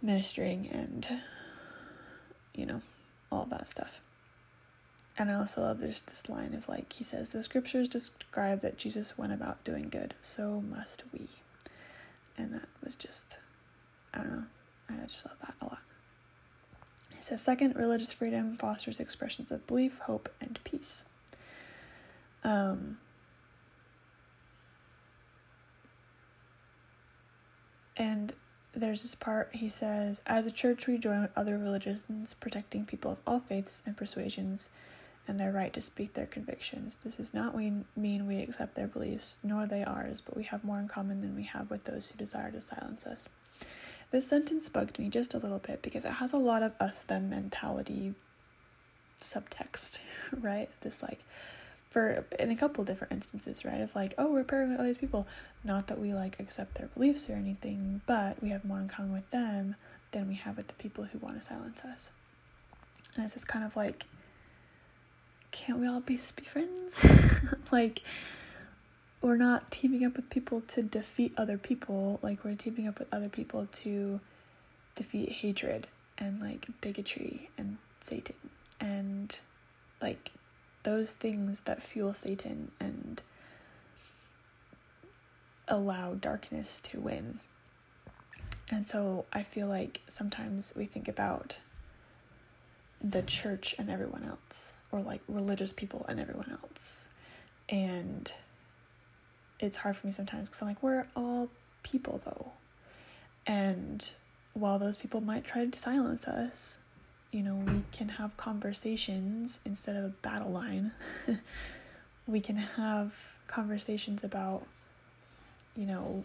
ministering 0.00 0.68
and 0.68 1.20
you 2.54 2.66
know 2.66 2.82
all 3.30 3.46
that 3.46 3.68
stuff. 3.68 4.00
And 5.18 5.30
I 5.30 5.34
also 5.34 5.60
love 5.60 5.78
this 5.78 6.00
this 6.00 6.28
line 6.28 6.54
of 6.54 6.68
like 6.68 6.94
he 6.94 7.04
says 7.04 7.28
the 7.28 7.42
scriptures 7.42 7.88
describe 7.88 8.62
that 8.62 8.78
Jesus 8.78 9.18
went 9.18 9.32
about 9.32 9.62
doing 9.64 9.88
good, 9.90 10.14
so 10.20 10.62
must 10.62 11.04
we. 11.12 11.28
And 12.38 12.52
that 12.54 12.68
was 12.82 12.96
just 12.96 13.36
I 14.14 14.18
don't 14.18 14.32
know. 14.32 14.44
I 14.90 15.06
just 15.06 15.24
love 15.26 15.36
that 15.40 15.54
a 15.60 15.64
lot. 15.66 15.78
He 17.14 17.22
says 17.22 17.42
second, 17.42 17.76
religious 17.76 18.12
freedom 18.12 18.56
fosters 18.56 19.00
expressions 19.00 19.50
of 19.50 19.66
belief, 19.66 19.98
hope, 20.00 20.28
and 20.40 20.58
peace. 20.64 21.04
Um 22.42 22.98
and 27.96 28.32
there's 28.74 29.02
this 29.02 29.14
part 29.14 29.50
he 29.52 29.68
says 29.68 30.22
as 30.26 30.46
a 30.46 30.50
church 30.50 30.86
we 30.86 30.96
join 30.96 31.20
with 31.20 31.36
other 31.36 31.58
religions 31.58 32.34
protecting 32.40 32.86
people 32.86 33.12
of 33.12 33.18
all 33.26 33.40
faiths 33.40 33.82
and 33.84 33.96
persuasions 33.96 34.70
and 35.28 35.38
their 35.38 35.52
right 35.52 35.72
to 35.72 35.80
speak 35.80 36.14
their 36.14 36.26
convictions. 36.26 36.98
This 37.04 37.16
does 37.16 37.32
not 37.32 37.54
we 37.54 37.72
mean 37.96 38.26
we 38.26 38.40
accept 38.40 38.74
their 38.74 38.88
beliefs, 38.88 39.38
nor 39.42 39.66
they 39.66 39.84
ours, 39.84 40.20
but 40.24 40.36
we 40.36 40.44
have 40.44 40.64
more 40.64 40.80
in 40.80 40.88
common 40.88 41.20
than 41.20 41.36
we 41.36 41.44
have 41.44 41.70
with 41.70 41.84
those 41.84 42.10
who 42.10 42.18
desire 42.18 42.50
to 42.50 42.60
silence 42.60 43.06
us. 43.06 43.28
This 44.10 44.26
sentence 44.26 44.68
bugged 44.68 44.98
me 44.98 45.08
just 45.08 45.32
a 45.32 45.38
little 45.38 45.58
bit 45.58 45.80
because 45.80 46.04
it 46.04 46.12
has 46.12 46.32
a 46.32 46.38
lot 46.38 46.62
of 46.62 46.72
us 46.80 47.02
them 47.02 47.30
mentality 47.30 48.14
subtext, 49.20 50.00
right? 50.40 50.68
This 50.80 51.02
like 51.02 51.20
for 51.88 52.24
in 52.38 52.50
a 52.50 52.56
couple 52.56 52.84
different 52.84 53.12
instances, 53.12 53.64
right? 53.64 53.80
Of 53.80 53.94
like, 53.94 54.14
oh, 54.18 54.32
we're 54.32 54.44
pairing 54.44 54.70
with 54.70 54.80
all 54.80 54.86
these 54.86 54.98
people. 54.98 55.26
Not 55.62 55.86
that 55.86 55.98
we 55.98 56.14
like 56.14 56.40
accept 56.40 56.74
their 56.74 56.88
beliefs 56.88 57.30
or 57.30 57.34
anything, 57.34 58.00
but 58.06 58.42
we 58.42 58.50
have 58.50 58.64
more 58.64 58.80
in 58.80 58.88
common 58.88 59.12
with 59.12 59.30
them 59.30 59.76
than 60.10 60.26
we 60.26 60.34
have 60.34 60.56
with 60.56 60.68
the 60.68 60.74
people 60.74 61.04
who 61.04 61.18
want 61.18 61.36
to 61.36 61.42
silence 61.42 61.82
us. 61.84 62.10
And 63.14 63.24
it's 63.24 63.34
just 63.34 63.46
kind 63.46 63.64
of 63.64 63.76
like 63.76 64.04
can't 65.52 65.78
we 65.78 65.86
all 65.86 66.00
be, 66.00 66.16
be 66.16 66.42
friends? 66.42 66.98
like, 67.70 68.02
we're 69.20 69.36
not 69.36 69.70
teaming 69.70 70.04
up 70.04 70.16
with 70.16 70.28
people 70.30 70.62
to 70.62 70.82
defeat 70.82 71.32
other 71.36 71.56
people. 71.56 72.18
Like, 72.22 72.44
we're 72.44 72.56
teaming 72.56 72.88
up 72.88 72.98
with 72.98 73.12
other 73.12 73.28
people 73.28 73.68
to 73.82 74.20
defeat 74.94 75.30
hatred 75.30 75.86
and 76.18 76.40
like 76.40 76.66
bigotry 76.80 77.48
and 77.56 77.78
Satan 78.00 78.34
and 78.80 79.38
like 80.00 80.30
those 80.82 81.10
things 81.12 81.60
that 81.60 81.82
fuel 81.82 82.12
Satan 82.12 82.70
and 82.80 83.22
allow 85.68 86.14
darkness 86.14 86.80
to 86.84 87.00
win. 87.00 87.40
And 88.70 88.88
so 88.88 89.26
I 89.32 89.42
feel 89.42 89.68
like 89.68 90.00
sometimes 90.08 90.72
we 90.76 90.86
think 90.86 91.08
about 91.08 91.58
the 93.02 93.22
church 93.22 93.74
and 93.78 93.90
everyone 93.90 94.24
else 94.24 94.72
or 94.92 95.00
like 95.00 95.20
religious 95.26 95.72
people 95.72 96.04
and 96.08 96.20
everyone 96.20 96.56
else. 96.62 97.08
And 97.68 98.30
it's 99.58 99.78
hard 99.78 99.96
for 99.96 100.06
me 100.06 100.12
sometimes 100.12 100.48
because 100.48 100.60
I'm 100.62 100.68
like, 100.68 100.82
we're 100.82 101.06
all 101.16 101.48
people 101.82 102.20
though. 102.24 102.52
And 103.46 104.08
while 104.52 104.78
those 104.78 104.96
people 104.96 105.20
might 105.20 105.44
try 105.44 105.64
to 105.64 105.78
silence 105.78 106.26
us, 106.26 106.78
you 107.32 107.42
know, 107.42 107.54
we 107.54 107.82
can 107.90 108.10
have 108.10 108.36
conversations 108.36 109.58
instead 109.64 109.96
of 109.96 110.04
a 110.04 110.08
battle 110.08 110.50
line. 110.50 110.92
we 112.26 112.40
can 112.40 112.56
have 112.56 113.14
conversations 113.46 114.22
about, 114.22 114.66
you 115.74 115.86
know, 115.86 116.24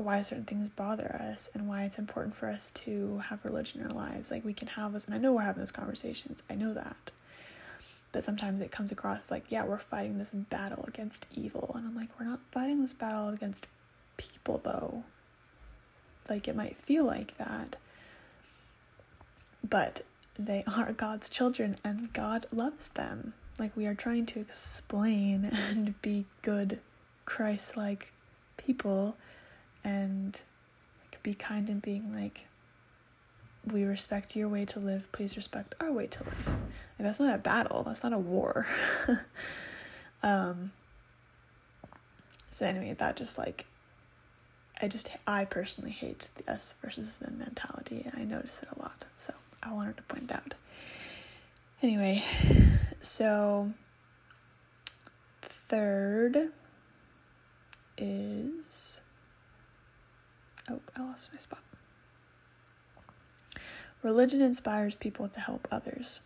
why 0.00 0.20
certain 0.22 0.44
things 0.44 0.68
bother 0.68 1.16
us 1.20 1.50
and 1.54 1.68
why 1.68 1.84
it's 1.84 1.98
important 1.98 2.34
for 2.34 2.48
us 2.48 2.70
to 2.74 3.18
have 3.28 3.44
religion 3.44 3.80
in 3.80 3.86
our 3.86 3.92
lives. 3.92 4.30
Like 4.30 4.44
we 4.44 4.52
can 4.52 4.68
have 4.68 4.92
those, 4.92 5.06
and 5.06 5.14
I 5.14 5.18
know 5.18 5.32
we're 5.32 5.42
having 5.42 5.62
those 5.62 5.72
conversations. 5.72 6.42
I 6.48 6.54
know 6.54 6.74
that. 6.74 7.10
But 8.12 8.24
sometimes 8.24 8.60
it 8.60 8.70
comes 8.70 8.90
across 8.90 9.30
like, 9.30 9.44
yeah, 9.48 9.64
we're 9.64 9.78
fighting 9.78 10.18
this 10.18 10.30
battle 10.30 10.84
against 10.88 11.26
evil. 11.34 11.72
And 11.74 11.86
I'm 11.86 11.94
like, 11.94 12.08
we're 12.18 12.26
not 12.26 12.40
fighting 12.50 12.80
this 12.80 12.94
battle 12.94 13.28
against 13.28 13.66
people, 14.16 14.60
though. 14.64 15.04
Like, 16.28 16.48
it 16.48 16.56
might 16.56 16.76
feel 16.76 17.04
like 17.04 17.36
that. 17.36 17.76
But 19.68 20.02
they 20.38 20.64
are 20.66 20.92
God's 20.92 21.28
children, 21.28 21.76
and 21.84 22.12
God 22.12 22.46
loves 22.50 22.88
them. 22.88 23.34
Like, 23.58 23.76
we 23.76 23.86
are 23.86 23.94
trying 23.94 24.24
to 24.26 24.40
explain 24.40 25.44
and 25.52 26.00
be 26.00 26.26
good, 26.42 26.80
Christ 27.26 27.76
like 27.76 28.12
people 28.56 29.16
and 29.84 30.40
like 31.00 31.22
be 31.22 31.34
kind 31.34 31.68
and 31.68 31.80
being 31.82 32.14
like 32.14 32.46
we 33.66 33.84
respect 33.84 34.34
your 34.34 34.48
way 34.48 34.64
to 34.64 34.80
live. 34.80 35.10
Please 35.12 35.36
respect 35.36 35.74
our 35.80 35.92
way 35.92 36.06
to 36.06 36.24
live. 36.24 36.46
And 36.96 37.06
that's 37.06 37.20
not 37.20 37.34
a 37.34 37.38
battle. 37.38 37.82
That's 37.82 38.02
not 38.02 38.12
a 38.12 38.18
war. 38.18 38.66
Um 40.22 40.72
so 42.50 42.66
anyway 42.66 42.94
that 42.98 43.16
just 43.16 43.38
like 43.38 43.66
i 44.80 44.88
just 44.88 45.10
i 45.26 45.44
personally 45.44 45.90
hate 45.90 46.28
the 46.36 46.52
us 46.52 46.74
versus 46.82 47.06
them 47.20 47.38
mentality 47.38 48.02
and 48.04 48.14
i 48.20 48.24
notice 48.24 48.60
it 48.62 48.68
a 48.76 48.78
lot 48.80 49.04
so 49.18 49.32
i 49.62 49.72
wanted 49.72 49.96
to 49.96 50.02
point 50.04 50.24
it 50.24 50.32
out. 50.32 50.54
Anyway 51.82 52.24
so 53.00 53.72
third 55.42 56.50
is 57.96 59.00
Oh, 60.70 60.80
I 60.96 61.02
lost 61.02 61.30
my 61.32 61.38
spot. 61.38 61.62
Religion 64.02 64.40
inspires 64.40 64.94
people 64.94 65.28
to 65.28 65.40
help 65.40 65.66
others. 65.70 66.20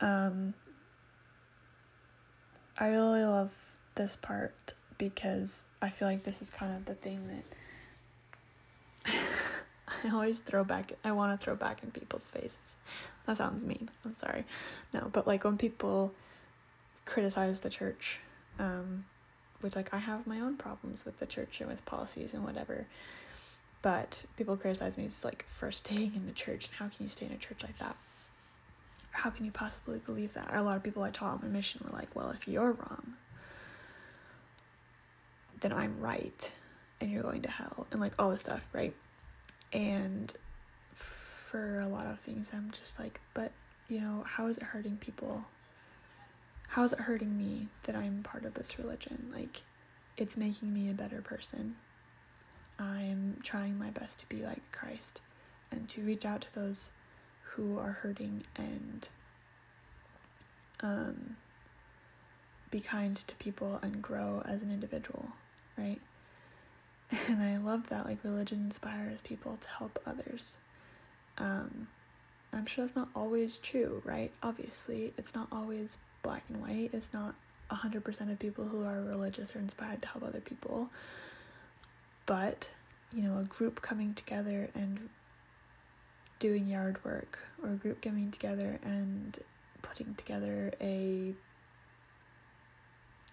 Um, 0.00 0.54
I 2.78 2.88
really 2.88 3.24
love 3.24 3.50
this 3.96 4.16
part 4.16 4.74
because 4.96 5.64
I 5.82 5.90
feel 5.90 6.06
like 6.06 6.22
this 6.22 6.40
is 6.40 6.50
kind 6.50 6.72
of 6.76 6.84
the 6.84 6.94
thing 6.94 7.42
that 9.04 9.14
I 10.04 10.10
always 10.10 10.38
throw 10.38 10.62
back. 10.62 10.92
I 11.02 11.12
want 11.12 11.38
to 11.38 11.44
throw 11.44 11.56
back 11.56 11.82
in 11.82 11.90
people's 11.90 12.30
faces. 12.30 12.76
That 13.26 13.38
sounds 13.38 13.64
mean. 13.64 13.90
I'm 14.04 14.14
sorry. 14.14 14.44
No, 14.92 15.08
but 15.12 15.26
like 15.26 15.44
when 15.44 15.56
people 15.58 16.12
criticize 17.04 17.60
the 17.60 17.70
church, 17.70 18.20
um, 18.58 19.04
which 19.60 19.74
like 19.74 19.92
I 19.92 19.98
have 19.98 20.26
my 20.26 20.40
own 20.40 20.56
problems 20.56 21.04
with 21.04 21.18
the 21.18 21.26
church 21.26 21.60
and 21.60 21.68
with 21.68 21.84
policies 21.84 22.34
and 22.34 22.44
whatever. 22.44 22.86
But 23.82 24.24
people 24.36 24.56
criticize 24.56 24.98
me 24.98 25.04
as 25.06 25.24
like 25.24 25.44
for 25.48 25.70
staying 25.70 26.12
in 26.16 26.26
the 26.26 26.32
church 26.32 26.66
and 26.66 26.74
how 26.74 26.88
can 26.88 27.04
you 27.04 27.08
stay 27.08 27.26
in 27.26 27.32
a 27.32 27.36
church 27.36 27.62
like 27.62 27.78
that? 27.78 27.96
How 29.12 29.30
can 29.30 29.44
you 29.44 29.52
possibly 29.52 29.98
believe 29.98 30.34
that? 30.34 30.50
A 30.52 30.62
lot 30.62 30.76
of 30.76 30.82
people 30.82 31.02
I 31.02 31.10
taught 31.10 31.34
on 31.34 31.40
my 31.42 31.48
mission 31.48 31.80
were 31.84 31.96
like, 31.96 32.14
well, 32.14 32.30
if 32.30 32.46
you're 32.48 32.72
wrong, 32.72 33.14
then 35.60 35.72
I'm 35.72 36.00
right. 36.00 36.52
and 37.00 37.10
you're 37.10 37.22
going 37.22 37.42
to 37.42 37.50
hell 37.50 37.86
and 37.90 38.00
like 38.00 38.12
all 38.18 38.30
this 38.30 38.40
stuff, 38.40 38.66
right? 38.72 38.94
And 39.72 40.32
for 40.92 41.80
a 41.80 41.88
lot 41.88 42.06
of 42.06 42.18
things, 42.20 42.50
I'm 42.52 42.70
just 42.78 42.98
like, 42.98 43.20
but 43.34 43.52
you 43.88 44.00
know, 44.00 44.24
how 44.26 44.46
is 44.46 44.58
it 44.58 44.62
hurting 44.64 44.96
people? 44.98 45.44
How 46.68 46.84
is 46.84 46.92
it 46.92 46.98
hurting 47.00 47.36
me 47.36 47.68
that 47.84 47.96
I'm 47.96 48.22
part 48.22 48.44
of 48.44 48.54
this 48.54 48.78
religion? 48.78 49.30
Like, 49.34 49.62
it's 50.16 50.36
making 50.36 50.72
me 50.72 50.90
a 50.90 50.94
better 50.94 51.22
person. 51.22 51.76
I'm 52.78 53.38
trying 53.42 53.78
my 53.78 53.90
best 53.90 54.20
to 54.20 54.26
be 54.28 54.42
like 54.42 54.62
Christ 54.72 55.20
and 55.70 55.88
to 55.90 56.02
reach 56.02 56.24
out 56.24 56.42
to 56.42 56.54
those 56.54 56.90
who 57.42 57.78
are 57.78 57.92
hurting 57.92 58.42
and 58.56 59.08
um, 60.80 61.36
be 62.70 62.80
kind 62.80 63.16
to 63.16 63.34
people 63.36 63.78
and 63.82 64.00
grow 64.00 64.42
as 64.44 64.62
an 64.62 64.70
individual, 64.70 65.26
right? 65.76 66.00
And 67.28 67.42
I 67.42 67.56
love 67.56 67.88
that 67.88 68.04
like 68.04 68.18
religion 68.22 68.60
inspires 68.66 69.22
people 69.22 69.56
to 69.60 69.68
help 69.68 69.98
others. 70.06 70.58
Um, 71.38 71.88
I'm 72.52 72.66
sure 72.66 72.84
that's 72.84 72.96
not 72.96 73.08
always 73.14 73.58
true, 73.58 74.02
right? 74.04 74.30
Obviously, 74.42 75.12
it's 75.16 75.34
not 75.34 75.48
always 75.50 75.98
black 76.22 76.44
and 76.48 76.60
white. 76.60 76.90
It's 76.92 77.12
not 77.12 77.34
100% 77.70 78.30
of 78.32 78.38
people 78.38 78.64
who 78.64 78.84
are 78.84 79.00
religious 79.02 79.54
are 79.54 79.58
inspired 79.58 80.02
to 80.02 80.08
help 80.08 80.24
other 80.24 80.40
people. 80.40 80.90
But, 82.28 82.68
you 83.10 83.22
know, 83.22 83.38
a 83.38 83.44
group 83.44 83.80
coming 83.80 84.12
together 84.12 84.68
and 84.74 85.08
doing 86.38 86.68
yard 86.68 87.02
work, 87.02 87.38
or 87.62 87.70
a 87.70 87.76
group 87.76 88.02
coming 88.02 88.30
together 88.30 88.78
and 88.84 89.38
putting 89.80 90.14
together 90.14 90.72
a 90.78 91.32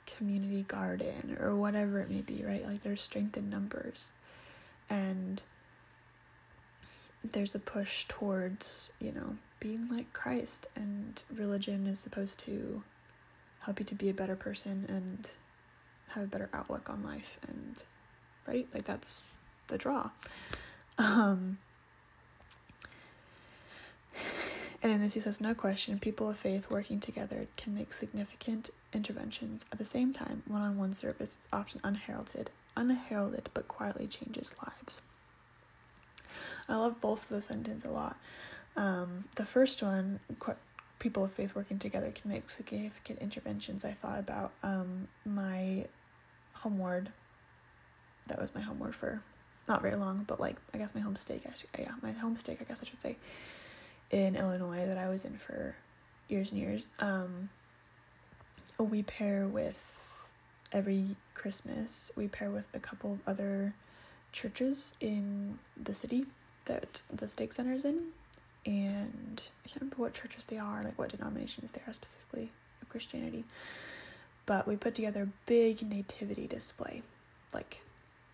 community 0.05 0.63
garden 0.63 1.38
or 1.41 1.55
whatever 1.58 1.99
it 1.99 2.10
may 2.10 2.21
be, 2.21 2.45
right? 2.45 2.65
Like 2.65 2.84
there's 2.84 3.01
strength 3.01 3.36
in 3.36 3.49
numbers. 3.49 4.13
And 4.89 5.43
there's 7.21 7.53
a 7.53 7.60
push 7.60 8.05
towards, 8.08 8.91
you 9.01 9.12
know, 9.12 9.36
being 9.60 9.89
like 9.89 10.13
Christ 10.13 10.67
and 10.73 11.21
religion 11.36 11.86
is 11.86 11.99
supposed 11.99 12.39
to 12.39 12.81
help 13.60 13.79
you 13.79 13.86
to 13.88 13.95
be 13.95 14.08
a 14.08 14.13
better 14.13 14.38
person 14.38 14.86
and 14.88 15.29
have 16.10 16.23
a 16.23 16.27
better 16.27 16.49
outlook 16.53 16.89
on 16.89 17.03
life 17.03 17.39
and 17.45 17.84
right? 18.47 18.67
Like 18.73 18.86
that's 18.86 19.23
the 19.67 19.77
draw. 19.77 20.10
Um 20.97 21.58
and 24.86 24.93
in 24.93 25.01
this, 25.01 25.15
he 25.15 25.19
says, 25.19 25.41
no 25.41 25.55
question, 25.55 25.97
people 25.97 26.29
of 26.29 26.38
faith 26.38 26.69
working 26.69 26.99
together 26.99 27.47
can 27.58 27.73
make 27.73 27.91
significant 27.91 28.69
interventions. 28.93 29.65
At 29.71 29.79
the 29.79 29.86
same 29.86 30.13
time, 30.13 30.43
one 30.47 30.62
on 30.62 30.77
one 30.77 30.93
service 30.93 31.29
is 31.29 31.47
often 31.51 31.81
unheralded, 31.84 32.51
unheralded, 32.77 33.49
but 33.55 33.67
quietly 33.67 34.05
changes 34.05 34.55
lives. 34.63 35.01
I 36.69 36.75
love 36.75 37.01
both 37.01 37.23
of 37.23 37.29
those 37.29 37.45
sentences 37.45 37.89
a 37.89 37.91
lot. 37.91 38.17
Um, 38.75 39.23
the 39.38 39.45
first 39.45 39.81
one, 39.81 40.19
people 40.99 41.23
of 41.23 41.31
faith 41.31 41.55
working 41.55 41.79
together 41.79 42.12
can 42.12 42.29
make 42.29 42.49
significant 42.51 43.19
interventions. 43.19 43.86
I 43.86 43.91
thought 43.91 44.19
about 44.19 44.51
um, 44.62 45.08
my 45.25 45.86
home 46.53 46.77
ward. 46.77 47.10
That 48.27 48.41
was 48.41 48.53
my 48.55 48.61
home 48.61 48.79
ward 48.79 48.95
for 48.95 49.21
not 49.67 49.81
very 49.81 49.95
long, 49.95 50.23
but 50.27 50.39
like 50.39 50.57
I 50.73 50.77
guess 50.77 50.93
my 50.95 51.01
home 51.01 51.15
stake. 51.15 51.43
yeah, 51.77 51.91
my 52.01 52.11
home 52.11 52.38
stake. 52.38 52.59
I 52.61 52.63
guess 52.65 52.81
I 52.81 52.85
should 52.85 53.01
say 53.01 53.17
in 54.11 54.35
Illinois 54.35 54.85
that 54.85 54.97
I 54.97 55.07
was 55.07 55.25
in 55.25 55.38
for 55.38 55.75
years 56.27 56.51
and 56.51 56.59
years. 56.59 56.89
Um, 56.99 57.49
we 58.77 59.03
pair 59.03 59.47
with 59.47 60.33
every 60.71 61.15
Christmas, 61.33 62.11
we 62.15 62.27
pair 62.27 62.49
with 62.49 62.65
a 62.73 62.79
couple 62.79 63.13
of 63.13 63.19
other 63.27 63.73
churches 64.31 64.93
in 64.99 65.57
the 65.81 65.93
city 65.93 66.25
that 66.65 67.01
the 67.11 67.27
stake 67.27 67.53
center 67.53 67.73
is 67.73 67.85
in. 67.85 68.01
And 68.65 69.41
I 69.63 69.69
can't 69.69 69.81
remember 69.81 69.97
what 69.97 70.13
churches 70.13 70.45
they 70.47 70.57
are, 70.57 70.83
like 70.83 70.97
what 70.97 71.09
denominations 71.09 71.71
they 71.71 71.81
are 71.88 71.93
specifically 71.93 72.51
of 72.81 72.89
Christianity. 72.89 73.45
But 74.45 74.67
we 74.67 74.75
put 74.75 74.95
together 74.95 75.23
a 75.23 75.29
big 75.45 75.88
nativity 75.88 76.47
display, 76.47 77.03
like 77.53 77.81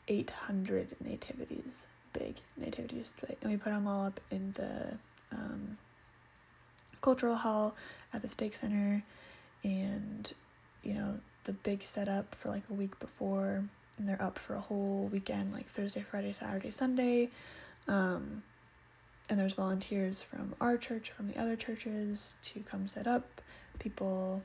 800 0.08 0.96
nativities, 1.04 1.88
big 2.14 2.36
nativity 2.58 3.00
display. 3.00 3.36
And 3.42 3.52
we 3.52 3.58
put 3.58 3.72
them 3.72 3.88
all 3.88 4.06
up 4.06 4.20
in 4.30 4.54
the 4.54 4.98
um, 5.32 5.78
cultural 7.02 7.36
hall 7.36 7.76
at 8.14 8.22
the 8.22 8.28
stake 8.28 8.56
center 8.56 9.04
and 9.64 10.34
you 10.84 10.94
know 10.94 11.20
the 11.44 11.54
big 11.54 11.82
setup 11.82 12.34
for 12.36 12.50
like 12.50 12.64
a 12.70 12.74
week 12.74 12.98
before 13.00 13.64
and 13.98 14.08
they're 14.08 14.22
up 14.22 14.38
for 14.38 14.56
a 14.56 14.60
whole 14.60 15.10
weekend 15.12 15.52
like 15.54 15.68
thursday 15.68 16.02
friday 16.02 16.32
saturday 16.32 16.72
sunday 16.72 17.30
um, 17.88 18.44
and 19.30 19.40
there's 19.40 19.54
volunteers 19.54 20.22
from 20.22 20.54
our 20.62 20.78
church 20.78 21.12
from 21.12 21.28
the 21.28 21.38
other 21.38 21.56
churches 21.56 22.36
to 22.44 22.60
come 22.62 22.88
set 22.88 23.08
up 23.08 23.42
people 23.80 24.42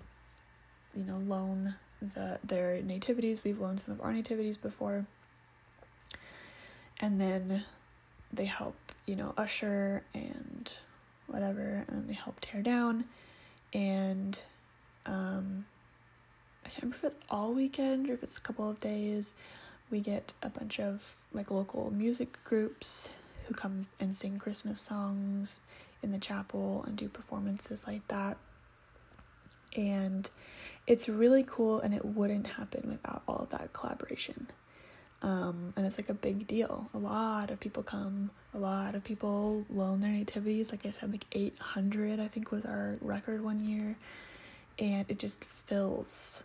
you 0.94 1.04
know 1.04 1.18
loan 1.26 1.74
the 2.14 2.38
their 2.44 2.80
nativities 2.82 3.44
we've 3.44 3.60
loaned 3.60 3.80
some 3.80 3.92
of 3.92 4.00
our 4.00 4.12
nativities 4.12 4.56
before 4.56 5.04
and 7.00 7.20
then 7.20 7.64
they 8.32 8.44
help 8.44 8.76
you 9.06 9.16
know 9.16 9.32
usher 9.36 10.02
and 10.14 10.72
whatever, 11.26 11.84
and 11.88 12.08
they 12.08 12.14
help 12.14 12.40
tear 12.40 12.62
down. 12.62 13.04
And 13.72 14.38
um, 15.04 15.66
I 16.64 16.68
can't 16.68 16.82
remember 16.84 17.06
if 17.06 17.12
it's 17.12 17.24
all 17.30 17.52
weekend 17.52 18.08
or 18.08 18.14
if 18.14 18.22
it's 18.22 18.38
a 18.38 18.40
couple 18.40 18.68
of 18.68 18.80
days. 18.80 19.34
We 19.90 20.00
get 20.00 20.32
a 20.42 20.48
bunch 20.48 20.80
of 20.80 21.14
like 21.32 21.50
local 21.50 21.92
music 21.92 22.38
groups 22.44 23.08
who 23.46 23.54
come 23.54 23.86
and 24.00 24.16
sing 24.16 24.38
Christmas 24.38 24.80
songs 24.80 25.60
in 26.02 26.10
the 26.12 26.18
chapel 26.18 26.84
and 26.86 26.96
do 26.96 27.08
performances 27.08 27.86
like 27.86 28.06
that. 28.08 28.36
And 29.76 30.28
it's 30.86 31.08
really 31.08 31.44
cool, 31.46 31.80
and 31.80 31.92
it 31.94 32.04
wouldn't 32.04 32.46
happen 32.46 32.88
without 32.88 33.22
all 33.28 33.36
of 33.38 33.50
that 33.50 33.72
collaboration. 33.72 34.48
Um, 35.26 35.72
and 35.74 35.84
it's 35.84 35.98
like 35.98 36.08
a 36.08 36.14
big 36.14 36.46
deal. 36.46 36.88
A 36.94 36.98
lot 36.98 37.50
of 37.50 37.58
people 37.58 37.82
come, 37.82 38.30
a 38.54 38.58
lot 38.58 38.94
of 38.94 39.02
people 39.02 39.64
loan 39.68 39.98
their 39.98 40.12
nativities. 40.12 40.70
Like 40.70 40.86
I 40.86 40.92
said, 40.92 41.10
like 41.10 41.24
800, 41.32 42.20
I 42.20 42.28
think, 42.28 42.52
was 42.52 42.64
our 42.64 42.96
record 43.00 43.42
one 43.42 43.66
year. 43.66 43.96
And 44.78 45.04
it 45.08 45.18
just 45.18 45.42
fills, 45.44 46.44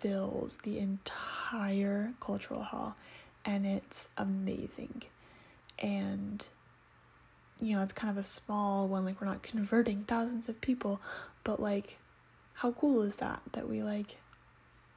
fills 0.00 0.56
the 0.64 0.80
entire 0.80 2.14
cultural 2.18 2.64
hall. 2.64 2.96
And 3.44 3.64
it's 3.64 4.08
amazing. 4.16 5.04
And, 5.78 6.44
you 7.60 7.76
know, 7.76 7.82
it's 7.84 7.92
kind 7.92 8.10
of 8.10 8.16
a 8.16 8.26
small 8.26 8.88
one. 8.88 9.04
Like, 9.04 9.20
we're 9.20 9.28
not 9.28 9.44
converting 9.44 10.02
thousands 10.02 10.48
of 10.48 10.60
people, 10.60 11.00
but 11.44 11.62
like, 11.62 11.98
how 12.54 12.72
cool 12.72 13.02
is 13.02 13.16
that? 13.16 13.40
That 13.52 13.68
we 13.68 13.84
like 13.84 14.16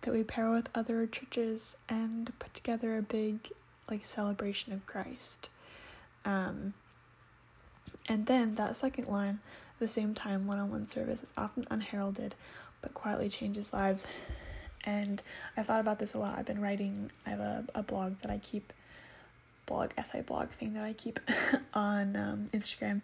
that 0.02 0.14
we 0.14 0.24
pair 0.24 0.50
with 0.50 0.70
other 0.74 1.06
churches 1.08 1.76
and 1.88 2.32
put 2.40 2.54
together 2.54 2.98
a 2.98 3.02
big 3.02 3.52
like 3.90 4.06
celebration 4.06 4.74
of 4.74 4.86
Christ. 4.86 5.50
Um, 6.26 6.74
and 8.08 8.26
then 8.26 8.56
that 8.56 8.76
second 8.76 9.08
line, 9.08 9.40
at 9.74 9.80
the 9.80 9.88
same 9.88 10.14
time, 10.14 10.48
one 10.48 10.60
on 10.60 10.72
one 10.72 10.88
service 10.88 11.24
is 11.24 11.34
often 11.38 11.68
unheralded 11.70 12.36
but 12.82 12.94
quietly 12.94 13.30
changes 13.30 13.74
lives. 13.74 14.08
And 14.84 15.22
I 15.56 15.64
thought 15.64 15.80
about 15.80 16.00
this 16.00 16.16
a 16.16 16.18
lot. 16.18 16.38
I've 16.38 16.46
been 16.46 16.62
writing, 16.62 17.12
I 17.26 17.30
have 17.30 17.40
a, 17.40 17.66
a 17.76 17.84
blog 17.84 18.18
that 18.22 18.32
I 18.32 18.40
keep, 18.40 18.74
blog, 19.68 19.92
essay 19.98 20.22
blog 20.22 20.50
thing 20.50 20.74
that 20.74 20.84
I 20.84 20.94
keep 20.94 21.20
on 21.74 22.16
um, 22.16 22.48
Instagram. 22.54 23.04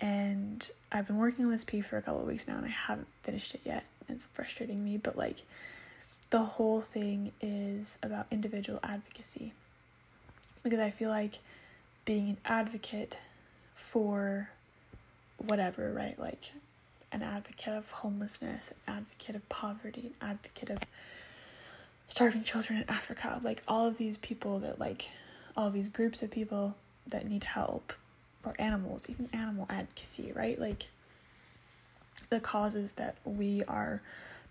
And 0.00 0.68
I've 0.92 1.06
been 1.06 1.16
working 1.16 1.46
on 1.46 1.50
this 1.50 1.64
piece 1.64 1.86
for 1.86 1.96
a 1.96 2.02
couple 2.02 2.20
of 2.20 2.26
weeks 2.26 2.46
now 2.46 2.56
and 2.56 2.66
I 2.66 2.70
haven't 2.70 3.08
finished 3.22 3.54
it 3.54 3.62
yet. 3.64 3.84
It's 4.08 4.26
frustrating 4.34 4.84
me, 4.84 4.98
but 4.98 5.16
like, 5.16 5.42
the 6.30 6.40
whole 6.40 6.80
thing 6.80 7.32
is 7.40 7.98
about 8.02 8.26
individual 8.30 8.80
advocacy. 8.82 9.52
Because 10.62 10.80
I 10.80 10.90
feel 10.90 11.10
like 11.10 11.38
being 12.04 12.30
an 12.30 12.36
advocate 12.44 13.16
for 13.74 14.48
whatever, 15.38 15.92
right? 15.92 16.18
Like 16.18 16.50
an 17.12 17.22
advocate 17.22 17.74
of 17.74 17.90
homelessness, 17.90 18.72
an 18.86 18.94
advocate 18.94 19.36
of 19.36 19.48
poverty, 19.48 20.12
an 20.20 20.30
advocate 20.30 20.70
of 20.70 20.78
starving 22.06 22.42
children 22.42 22.80
in 22.80 22.90
Africa, 22.90 23.40
like 23.42 23.62
all 23.68 23.86
of 23.86 23.96
these 23.98 24.16
people 24.18 24.58
that 24.60 24.78
like 24.78 25.08
all 25.56 25.70
these 25.70 25.88
groups 25.88 26.22
of 26.22 26.30
people 26.30 26.74
that 27.06 27.28
need 27.28 27.44
help 27.44 27.92
or 28.44 28.54
animals, 28.58 29.02
even 29.08 29.28
animal 29.32 29.66
advocacy, 29.70 30.32
right? 30.34 30.58
Like 30.58 30.88
the 32.30 32.40
causes 32.40 32.92
that 32.92 33.16
we 33.24 33.62
are 33.64 34.02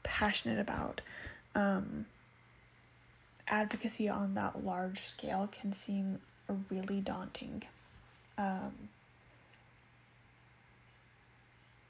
passionate 0.04 0.60
about 0.60 1.02
um, 1.56 2.06
advocacy 3.48 4.10
on 4.10 4.36
that 4.36 4.64
large 4.64 5.06
scale 5.06 5.50
can 5.52 5.74
seem 5.74 6.20
really 6.70 7.02
daunting. 7.02 7.64
Um, 8.38 8.72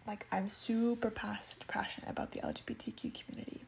like 0.05 0.25
I'm 0.31 0.49
super 0.49 1.09
past 1.09 1.65
passionate 1.67 2.09
about 2.09 2.31
the 2.31 2.39
LGBTQ 2.41 3.23
community. 3.23 3.61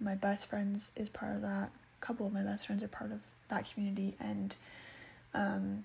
My 0.00 0.14
best 0.14 0.46
friends 0.46 0.90
is 0.96 1.08
part 1.08 1.36
of 1.36 1.42
that. 1.42 1.70
A 1.70 2.04
couple 2.04 2.26
of 2.26 2.32
my 2.32 2.42
best 2.42 2.66
friends 2.66 2.82
are 2.82 2.88
part 2.88 3.12
of 3.12 3.20
that 3.48 3.70
community 3.72 4.16
and 4.20 4.54
um, 5.32 5.84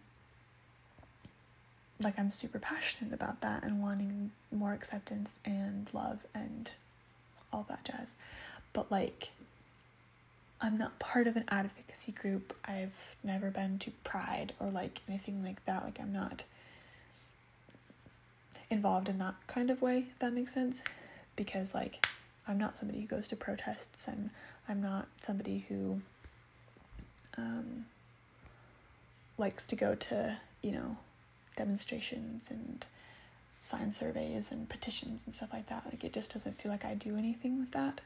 like 2.03 2.17
I'm 2.17 2.31
super 2.31 2.59
passionate 2.59 3.13
about 3.13 3.41
that 3.41 3.63
and 3.63 3.81
wanting 3.81 4.31
more 4.51 4.73
acceptance 4.73 5.39
and 5.45 5.89
love 5.93 6.19
and 6.33 6.71
all 7.53 7.65
that 7.69 7.83
jazz. 7.85 8.15
But 8.73 8.91
like 8.91 9.29
I'm 10.61 10.77
not 10.77 10.99
part 10.99 11.27
of 11.27 11.35
an 11.35 11.45
advocacy 11.49 12.11
group. 12.11 12.55
I've 12.65 13.15
never 13.23 13.49
been 13.49 13.79
to 13.79 13.91
Pride 14.03 14.53
or 14.59 14.69
like 14.69 15.01
anything 15.09 15.43
like 15.43 15.65
that. 15.65 15.83
Like 15.83 15.99
I'm 15.99 16.13
not 16.13 16.43
involved 18.69 19.09
in 19.09 19.17
that 19.17 19.35
kind 19.47 19.69
of 19.71 19.81
way, 19.81 20.05
if 20.11 20.19
that 20.19 20.33
makes 20.33 20.53
sense. 20.53 20.83
Because 21.35 21.73
like 21.73 22.07
I'm 22.47 22.57
not 22.57 22.77
somebody 22.77 23.01
who 23.01 23.07
goes 23.07 23.27
to 23.29 23.35
protests 23.35 24.07
and 24.07 24.29
I'm 24.69 24.81
not 24.81 25.07
somebody 25.21 25.65
who 25.67 25.99
um, 27.37 27.85
likes 29.37 29.65
to 29.67 29.75
go 29.75 29.95
to, 29.95 30.37
you 30.61 30.71
know, 30.71 30.97
demonstrations 31.57 32.49
and 32.51 32.85
sign 33.61 33.91
surveys 33.91 34.51
and 34.51 34.69
petitions 34.69 35.23
and 35.25 35.33
stuff 35.33 35.49
like 35.53 35.67
that. 35.69 35.85
Like 35.85 36.03
it 36.03 36.13
just 36.13 36.33
doesn't 36.33 36.57
feel 36.57 36.71
like 36.71 36.85
I 36.85 36.93
do 36.93 37.17
anything 37.17 37.59
with 37.59 37.71
that. 37.71 38.01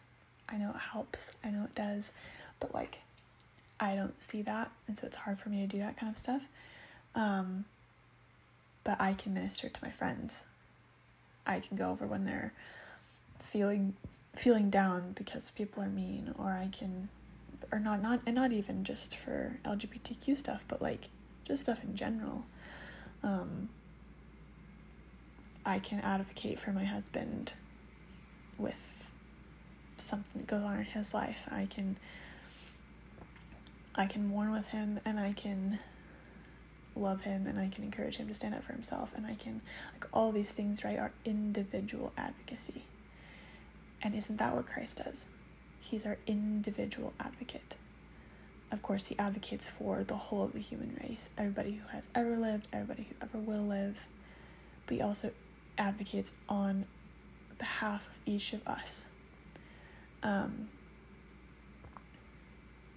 I 0.47 0.57
know 0.57 0.69
it 0.69 0.79
helps, 0.91 1.31
I 1.43 1.49
know 1.49 1.63
it 1.63 1.75
does, 1.75 2.11
but 2.59 2.73
like 2.73 2.99
I 3.79 3.95
don't 3.95 4.21
see 4.21 4.41
that, 4.43 4.71
and 4.87 4.97
so 4.97 5.07
it's 5.07 5.15
hard 5.15 5.39
for 5.39 5.49
me 5.49 5.61
to 5.61 5.67
do 5.67 5.79
that 5.79 5.97
kind 5.97 6.11
of 6.11 6.17
stuff. 6.17 6.41
Um, 7.13 7.65
but 8.83 8.99
I 9.01 9.13
can 9.13 9.33
minister 9.33 9.69
to 9.69 9.79
my 9.83 9.91
friends. 9.91 10.43
I 11.45 11.59
can 11.59 11.77
go 11.77 11.89
over 11.89 12.05
when 12.05 12.25
they're 12.25 12.53
feeling 13.39 13.95
feeling 14.33 14.69
down 14.69 15.13
because 15.13 15.49
people 15.51 15.81
are 15.81 15.89
mean, 15.89 16.33
or 16.37 16.49
I 16.49 16.69
can, 16.71 17.09
or 17.71 17.79
not 17.79 18.01
not 18.01 18.21
and 18.25 18.35
not 18.35 18.51
even 18.51 18.83
just 18.83 19.15
for 19.17 19.57
LGBTQ 19.65 20.37
stuff, 20.37 20.63
but 20.67 20.81
like 20.81 21.09
just 21.45 21.63
stuff 21.63 21.83
in 21.83 21.95
general. 21.95 22.43
Um, 23.23 23.69
I 25.65 25.79
can 25.79 25.99
advocate 26.01 26.59
for 26.59 26.71
my 26.71 26.83
husband 26.83 27.53
with 28.57 29.11
something 29.97 30.41
that 30.41 30.47
goes 30.47 30.63
on 30.63 30.77
in 30.77 30.85
his 30.85 31.13
life. 31.13 31.47
I 31.51 31.65
can 31.65 31.97
I 33.95 34.05
can 34.05 34.27
mourn 34.27 34.51
with 34.51 34.67
him 34.67 34.99
and 35.05 35.19
I 35.19 35.33
can 35.33 35.79
love 36.95 37.21
him 37.21 37.47
and 37.47 37.59
I 37.59 37.69
can 37.69 37.83
encourage 37.83 38.17
him 38.17 38.27
to 38.27 38.35
stand 38.35 38.55
up 38.55 38.63
for 38.63 38.73
himself 38.73 39.11
and 39.15 39.25
I 39.25 39.35
can 39.35 39.61
like 39.93 40.07
all 40.13 40.31
these 40.31 40.51
things, 40.51 40.83
right, 40.83 40.99
are 40.99 41.11
individual 41.23 42.11
advocacy. 42.17 42.83
And 44.01 44.13
isn't 44.15 44.37
that 44.37 44.55
what 44.55 44.67
Christ 44.67 45.01
does? 45.03 45.27
He's 45.79 46.05
our 46.05 46.17
individual 46.27 47.13
advocate. 47.19 47.75
Of 48.71 48.81
course, 48.81 49.07
he 49.07 49.17
advocates 49.17 49.67
for 49.67 50.03
the 50.03 50.15
whole 50.15 50.43
of 50.43 50.53
the 50.53 50.59
human 50.59 50.97
race, 51.01 51.29
everybody 51.37 51.73
who 51.73 51.87
has 51.89 52.07
ever 52.13 52.35
lived, 52.37 52.67
everybody 52.73 53.07
who 53.09 53.15
ever 53.21 53.37
will 53.37 53.65
live. 53.65 53.97
But 54.85 54.95
he 54.95 55.01
also 55.01 55.31
advocates 55.77 56.31
on 56.49 56.85
behalf 57.57 58.07
of 58.07 58.13
each 58.25 58.53
of 58.53 58.67
us. 58.67 59.07
Um, 60.23 60.69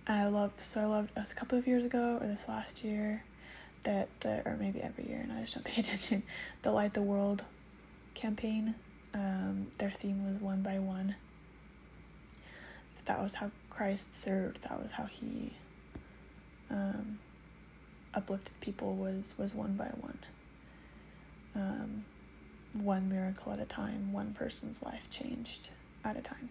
and 0.09 0.19
I 0.19 0.29
love 0.29 0.53
so 0.57 0.81
I 0.81 0.87
loved 0.87 1.17
us 1.17 1.33
a 1.33 1.35
couple 1.35 1.59
of 1.59 1.67
years 1.67 1.85
ago 1.85 2.19
or 2.21 2.27
this 2.27 2.49
last 2.49 2.83
year 2.83 3.23
that 3.85 4.09
the 4.21 4.43
or 4.47 4.57
maybe 4.59 4.83
every 4.83 5.07
year 5.07 5.21
and 5.23 5.31
I 5.33 5.43
just 5.43 5.55
don't 5.55 5.65
pay 5.65 5.81
attention 5.81 6.23
the 6.63 6.71
Light 6.71 6.95
the 6.95 7.03
World 7.03 7.45
campaign. 8.15 8.75
Um, 9.15 9.69
their 9.79 9.91
theme 9.91 10.29
was 10.29 10.41
one 10.41 10.63
by 10.63 10.79
one. 10.79 11.15
That 13.05 13.23
was 13.23 13.35
how 13.35 13.51
Christ 13.71 14.15
served. 14.15 14.63
That 14.63 14.83
was 14.83 14.91
how 14.93 15.05
he 15.05 15.55
um, 16.71 17.19
uplifted 18.15 18.61
people 18.61 18.95
was 18.95 19.35
was 19.39 19.55
one 19.55 19.75
by 19.75 19.87
one. 20.01 20.19
Um, 21.55 22.05
one 22.75 23.09
miracle 23.09 23.53
at 23.53 23.61
a 23.61 23.65
time, 23.65 24.13
one 24.13 24.35
person's 24.35 24.83
life 24.83 25.09
changed 25.11 25.71
at 26.05 26.17
a 26.17 26.21
time. 26.21 26.51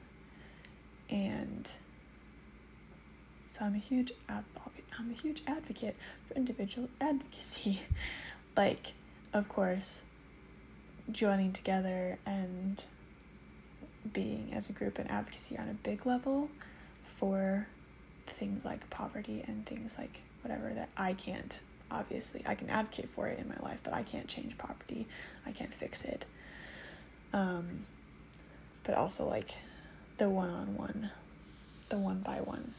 And 1.09 1.71
so 3.57 3.65
I'm 3.65 3.75
a 3.75 3.79
huge. 3.79 4.11
I'm 4.29 5.11
a 5.11 5.13
huge 5.13 5.43
advocate 5.47 5.95
for 6.25 6.33
individual 6.35 6.89
advocacy. 6.99 7.81
like, 8.57 8.93
of 9.33 9.47
course, 9.47 10.01
joining 11.11 11.53
together 11.53 12.17
and 12.25 12.83
being 14.13 14.49
as 14.53 14.69
a 14.69 14.73
group 14.73 14.99
in 14.99 15.07
advocacy 15.07 15.57
on 15.57 15.69
a 15.69 15.73
big 15.73 16.05
level 16.05 16.49
for 17.17 17.67
things 18.25 18.63
like 18.65 18.89
poverty 18.89 19.43
and 19.47 19.65
things 19.65 19.95
like 19.97 20.21
whatever 20.41 20.73
that 20.73 20.89
I 20.97 21.13
can't 21.13 21.61
obviously 21.89 22.43
I 22.45 22.55
can 22.55 22.69
advocate 22.69 23.09
for 23.15 23.27
it 23.27 23.39
in 23.39 23.47
my 23.49 23.55
life 23.61 23.79
but 23.83 23.93
I 23.93 24.03
can't 24.03 24.27
change 24.27 24.57
poverty 24.57 25.07
I 25.45 25.51
can't 25.51 25.73
fix 25.73 26.03
it 26.03 26.25
um 27.33 27.85
but 28.83 28.95
also 28.95 29.27
like 29.27 29.57
the 30.17 30.29
one-on-one 30.29 31.11
the 31.89 31.97
one 31.97 32.19
by 32.19 32.41
one 32.41 32.73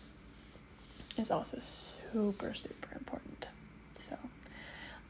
is 1.19 1.31
also 1.31 1.59
super, 1.61 2.55
super 2.55 2.89
important. 2.95 3.49
So, 3.95 4.17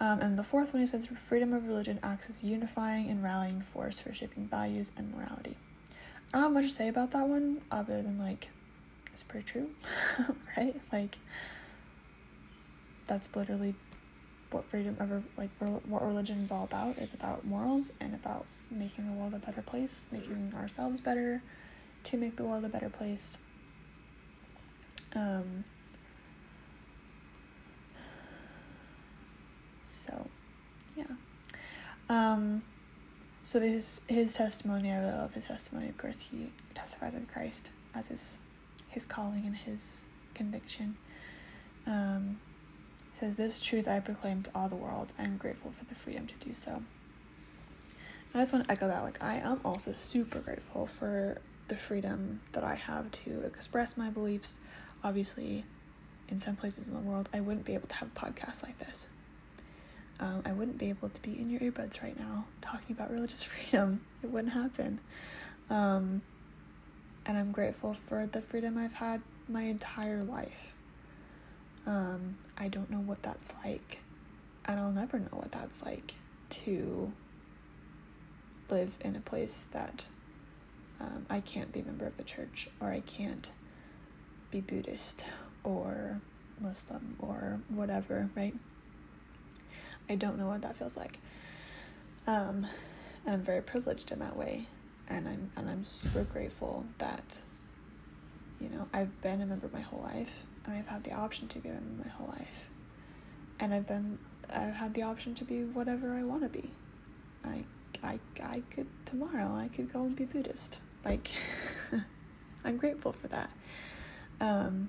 um, 0.00 0.20
and 0.20 0.38
the 0.38 0.44
fourth 0.44 0.72
one, 0.72 0.80
he 0.80 0.86
says 0.86 1.06
freedom 1.06 1.52
of 1.52 1.66
religion 1.66 1.98
acts 2.02 2.28
as 2.28 2.42
unifying 2.42 3.10
and 3.10 3.22
rallying 3.22 3.60
force 3.60 3.98
for 3.98 4.12
shaping 4.12 4.46
values 4.46 4.92
and 4.96 5.14
morality. 5.14 5.56
I 6.32 6.38
don't 6.38 6.42
have 6.42 6.52
much 6.52 6.70
to 6.70 6.76
say 6.76 6.88
about 6.88 7.12
that 7.12 7.26
one 7.26 7.62
other 7.70 8.02
than 8.02 8.18
like 8.18 8.48
it's 9.12 9.22
pretty 9.22 9.46
true, 9.46 9.70
right? 10.56 10.78
Like 10.92 11.16
that's 13.06 13.34
literally 13.34 13.74
what 14.50 14.64
freedom 14.64 14.96
of 15.00 15.24
like 15.36 15.50
what 15.86 16.06
religion 16.06 16.38
is 16.44 16.50
all 16.50 16.64
about 16.64 16.98
is 16.98 17.14
about 17.14 17.44
morals 17.44 17.92
and 18.00 18.14
about 18.14 18.46
making 18.70 19.06
the 19.06 19.12
world 19.12 19.34
a 19.34 19.38
better 19.38 19.62
place, 19.62 20.06
making 20.12 20.52
ourselves 20.56 21.00
better 21.00 21.42
to 22.04 22.16
make 22.16 22.36
the 22.36 22.44
world 22.44 22.64
a 22.64 22.68
better 22.68 22.88
place. 22.88 23.38
Um, 25.14 25.64
So, 30.08 30.26
yeah. 30.96 31.04
Um, 32.08 32.62
so 33.42 33.58
this 33.58 34.00
his 34.08 34.32
testimony. 34.32 34.92
I 34.92 34.98
really 34.98 35.12
love 35.12 35.34
his 35.34 35.46
testimony. 35.46 35.88
Of 35.88 35.98
course, 35.98 36.20
he 36.20 36.50
testifies 36.74 37.14
of 37.14 37.26
Christ 37.28 37.70
as 37.94 38.08
his 38.08 38.38
his 38.88 39.04
calling 39.04 39.44
and 39.46 39.56
his 39.56 40.06
conviction. 40.34 40.96
Um, 41.86 42.40
says 43.18 43.36
this 43.36 43.60
truth 43.60 43.88
I 43.88 44.00
proclaim 44.00 44.42
to 44.44 44.50
all 44.54 44.68
the 44.68 44.76
world. 44.76 45.12
I 45.18 45.24
am 45.24 45.36
grateful 45.36 45.72
for 45.72 45.84
the 45.84 45.94
freedom 45.94 46.26
to 46.26 46.34
do 46.46 46.54
so. 46.54 46.82
I 48.34 48.40
just 48.40 48.52
want 48.52 48.66
to 48.66 48.70
echo 48.70 48.86
that. 48.86 49.02
Like 49.02 49.22
I 49.22 49.36
am 49.36 49.60
also 49.64 49.92
super 49.92 50.38
grateful 50.40 50.86
for 50.86 51.38
the 51.68 51.76
freedom 51.76 52.40
that 52.52 52.64
I 52.64 52.74
have 52.74 53.10
to 53.24 53.40
express 53.40 53.96
my 53.96 54.10
beliefs. 54.10 54.58
Obviously, 55.02 55.64
in 56.28 56.38
some 56.40 56.56
places 56.56 56.88
in 56.88 56.94
the 56.94 57.00
world, 57.00 57.28
I 57.32 57.40
wouldn't 57.40 57.64
be 57.64 57.74
able 57.74 57.88
to 57.88 57.96
have 57.96 58.08
a 58.14 58.18
podcast 58.18 58.62
like 58.62 58.78
this 58.78 59.06
um, 60.20 60.42
I 60.44 60.52
wouldn't 60.52 60.78
be 60.78 60.88
able 60.88 61.08
to 61.08 61.22
be 61.22 61.38
in 61.38 61.50
your 61.50 61.60
earbuds 61.60 62.02
right 62.02 62.18
now 62.18 62.44
talking 62.60 62.94
about 62.94 63.10
religious 63.10 63.42
freedom. 63.44 64.00
It 64.22 64.30
wouldn't 64.30 64.52
happen. 64.52 65.00
Um, 65.70 66.22
and 67.26 67.36
I'm 67.36 67.52
grateful 67.52 67.94
for 67.94 68.26
the 68.26 68.40
freedom 68.40 68.78
I've 68.78 68.94
had 68.94 69.20
my 69.48 69.62
entire 69.62 70.22
life. 70.24 70.74
Um, 71.86 72.36
I 72.56 72.68
don't 72.68 72.90
know 72.90 72.98
what 72.98 73.22
that's 73.22 73.52
like, 73.64 73.98
and 74.64 74.78
I'll 74.80 74.92
never 74.92 75.18
know 75.18 75.28
what 75.32 75.52
that's 75.52 75.82
like 75.82 76.14
to 76.50 77.12
live 78.70 78.96
in 79.00 79.16
a 79.16 79.20
place 79.20 79.66
that 79.72 80.04
um, 81.00 81.26
I 81.30 81.40
can't 81.40 81.72
be 81.72 81.80
a 81.80 81.84
member 81.84 82.06
of 82.06 82.16
the 82.16 82.24
church, 82.24 82.68
or 82.80 82.90
I 82.90 83.00
can't 83.00 83.50
be 84.50 84.60
Buddhist, 84.60 85.24
or 85.64 86.20
Muslim, 86.60 87.16
or 87.20 87.60
whatever, 87.68 88.28
right? 88.34 88.54
I 90.08 90.14
don't 90.14 90.38
know 90.38 90.46
what 90.46 90.62
that 90.62 90.76
feels 90.76 90.96
like. 90.96 91.18
Um, 92.26 92.66
and 93.24 93.34
I'm 93.34 93.42
very 93.42 93.62
privileged 93.62 94.12
in 94.12 94.18
that 94.20 94.36
way, 94.36 94.66
and 95.08 95.28
I'm 95.28 95.50
and 95.56 95.68
I'm 95.68 95.84
super 95.84 96.24
grateful 96.24 96.84
that 96.98 97.38
you 98.60 98.68
know 98.68 98.88
I've 98.92 99.20
been 99.22 99.40
a 99.40 99.46
member 99.46 99.68
my 99.72 99.80
whole 99.80 100.02
life, 100.02 100.44
and 100.64 100.74
I've 100.74 100.88
had 100.88 101.04
the 101.04 101.12
option 101.12 101.48
to 101.48 101.58
be 101.58 101.68
a 101.68 101.72
member 101.72 102.04
my 102.04 102.10
whole 102.10 102.28
life, 102.28 102.70
and 103.60 103.74
I've 103.74 103.86
been 103.86 104.18
I've 104.50 104.74
had 104.74 104.94
the 104.94 105.02
option 105.02 105.34
to 105.36 105.44
be 105.44 105.64
whatever 105.64 106.14
I 106.14 106.22
want 106.22 106.42
to 106.42 106.48
be. 106.48 106.70
I 107.44 107.64
I 108.02 108.18
I 108.42 108.62
could 108.70 108.86
tomorrow 109.06 109.54
I 109.54 109.68
could 109.68 109.92
go 109.92 110.02
and 110.02 110.14
be 110.14 110.24
Buddhist. 110.24 110.80
Like 111.04 111.28
I'm 112.64 112.76
grateful 112.76 113.12
for 113.12 113.28
that. 113.28 113.50
Um, 114.40 114.88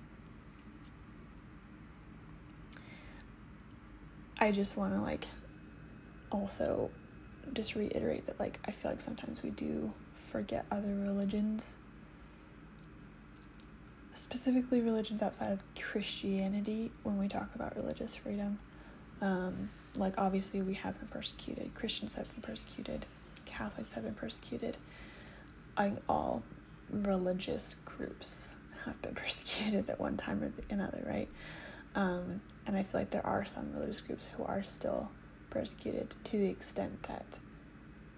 I 4.39 4.51
just 4.51 4.77
want 4.77 4.93
to 4.93 5.01
like 5.01 5.27
also 6.31 6.89
just 7.53 7.75
reiterate 7.75 8.25
that 8.27 8.39
like 8.39 8.59
I 8.65 8.71
feel 8.71 8.91
like 8.91 9.01
sometimes 9.01 9.43
we 9.43 9.49
do 9.51 9.91
forget 10.13 10.65
other 10.71 10.95
religions 10.95 11.77
specifically 14.19 14.81
religions 14.81 15.21
outside 15.21 15.51
of 15.51 15.59
Christianity 15.81 16.91
when 17.03 17.17
we 17.17 17.27
talk 17.27 17.55
about 17.55 17.75
religious 17.75 18.15
freedom. 18.15 18.59
Um, 19.21 19.69
like, 19.95 20.13
obviously, 20.17 20.61
we 20.61 20.73
have 20.75 20.97
been 20.99 21.07
persecuted, 21.07 21.73
Christians 21.73 22.15
have 22.15 22.31
been 22.33 22.41
persecuted, 22.41 23.05
Catholics 23.45 23.93
have 23.93 24.03
been 24.03 24.13
persecuted. 24.13 24.77
I 25.77 25.85
think 25.85 25.99
all 26.07 26.43
religious 26.91 27.75
groups 27.85 28.51
have 28.85 29.01
been 29.01 29.15
persecuted 29.15 29.89
at 29.89 29.99
one 29.99 30.17
time 30.17 30.43
or 30.43 30.51
another, 30.69 31.03
right? 31.07 31.29
Um, 31.95 32.41
and 32.65 32.77
I 32.77 32.83
feel 32.83 33.01
like 33.01 33.09
there 33.09 33.25
are 33.25 33.45
some 33.45 33.73
religious 33.73 34.01
groups 34.01 34.27
who 34.27 34.43
are 34.43 34.63
still 34.63 35.09
persecuted 35.49 36.15
to 36.25 36.37
the 36.37 36.49
extent 36.49 37.03
that, 37.03 37.39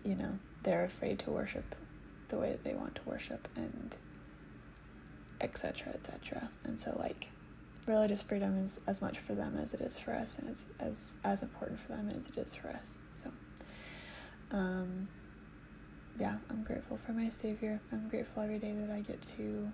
you 0.03 0.15
know, 0.15 0.39
they're 0.63 0.86
afraid 0.86 1.19
to 1.19 1.32
worship 1.32 1.76
the 2.30 2.38
way 2.38 2.49
that 2.51 2.63
they 2.63 2.74
want 2.74 2.95
to 2.95 3.01
worship 3.05 3.47
and 3.55 3.95
etc 5.41 5.91
etc 5.93 6.49
and 6.63 6.80
so 6.80 6.95
like 6.99 7.30
religious 7.88 8.22
freedom 8.22 8.55
is 8.57 8.80
as 8.88 9.01
much 9.01 9.19
for 9.19 9.34
them 9.34 9.57
as 9.57 9.74
it 9.74 9.82
is 9.82 9.97
for 9.97 10.13
us 10.13 10.38
and 10.38 10.49
it's 10.49 10.65
as 10.80 11.15
as 11.24 11.41
important 11.41 11.80
for 11.80 11.89
them 11.89 12.09
as 12.15 12.28
it 12.28 12.38
is 12.38 12.55
for 12.55 12.69
us. 12.69 12.97
So 13.13 13.32
um 14.51 15.07
yeah 16.19 16.38
i'm 16.49 16.63
grateful 16.63 16.97
for 17.05 17.13
my 17.13 17.30
savior. 17.30 17.80
I'm 17.91 18.07
grateful 18.09 18.43
every 18.43 18.59
day 18.59 18.74
that 18.74 18.91
i 18.91 19.01
get 19.01 19.22
to 19.38 19.72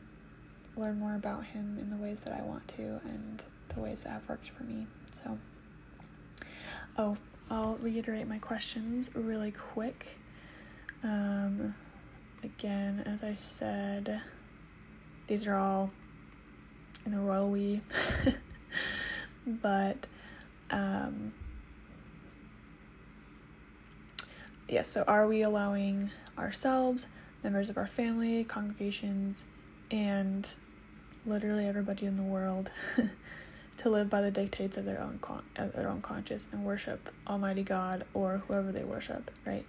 learn 0.75 0.99
more 0.99 1.15
about 1.15 1.43
him 1.45 1.77
in 1.81 1.89
the 1.89 1.95
ways 1.97 2.21
that 2.21 2.33
i 2.33 2.41
want 2.43 2.67
to 2.69 3.01
and 3.03 3.43
the 3.69 3.79
ways 3.79 4.03
that 4.03 4.09
have 4.09 4.29
worked 4.29 4.49
for 4.49 4.63
me 4.63 4.87
so 5.11 5.37
oh 6.97 7.17
i'll 7.49 7.75
reiterate 7.75 8.27
my 8.27 8.39
questions 8.39 9.09
really 9.13 9.51
quick 9.51 10.19
um 11.03 11.73
again 12.43 13.01
as 13.05 13.23
i 13.23 13.33
said 13.33 14.21
these 15.27 15.45
are 15.45 15.55
all 15.55 15.91
in 17.07 17.13
the 17.13 17.19
royal 17.19 17.49
we. 17.49 17.81
but 19.47 20.07
um, 20.69 21.33
yes, 24.67 24.69
yeah, 24.69 24.81
so 24.81 25.03
are 25.07 25.25
we 25.25 25.41
allowing 25.41 26.11
ourselves, 26.37 27.07
members 27.43 27.69
of 27.69 27.77
our 27.77 27.87
family, 27.87 28.43
congregations, 28.43 29.45
and 29.89 30.47
literally 31.25 31.65
everybody 31.65 32.05
in 32.05 32.15
the 32.15 32.23
world 32.23 32.71
to 33.77 33.89
live 33.89 34.09
by 34.09 34.21
the 34.21 34.31
dictates 34.31 34.77
of 34.77 34.85
their 34.85 34.99
own 35.01 35.19
con- 35.21 35.43
of 35.55 35.73
their 35.73 35.87
own 35.87 36.01
conscience 36.01 36.47
and 36.51 36.65
worship 36.65 37.09
Almighty 37.27 37.63
God 37.63 38.05
or 38.13 38.41
whoever 38.47 38.71
they 38.71 38.83
worship, 38.83 39.31
right? 39.45 39.65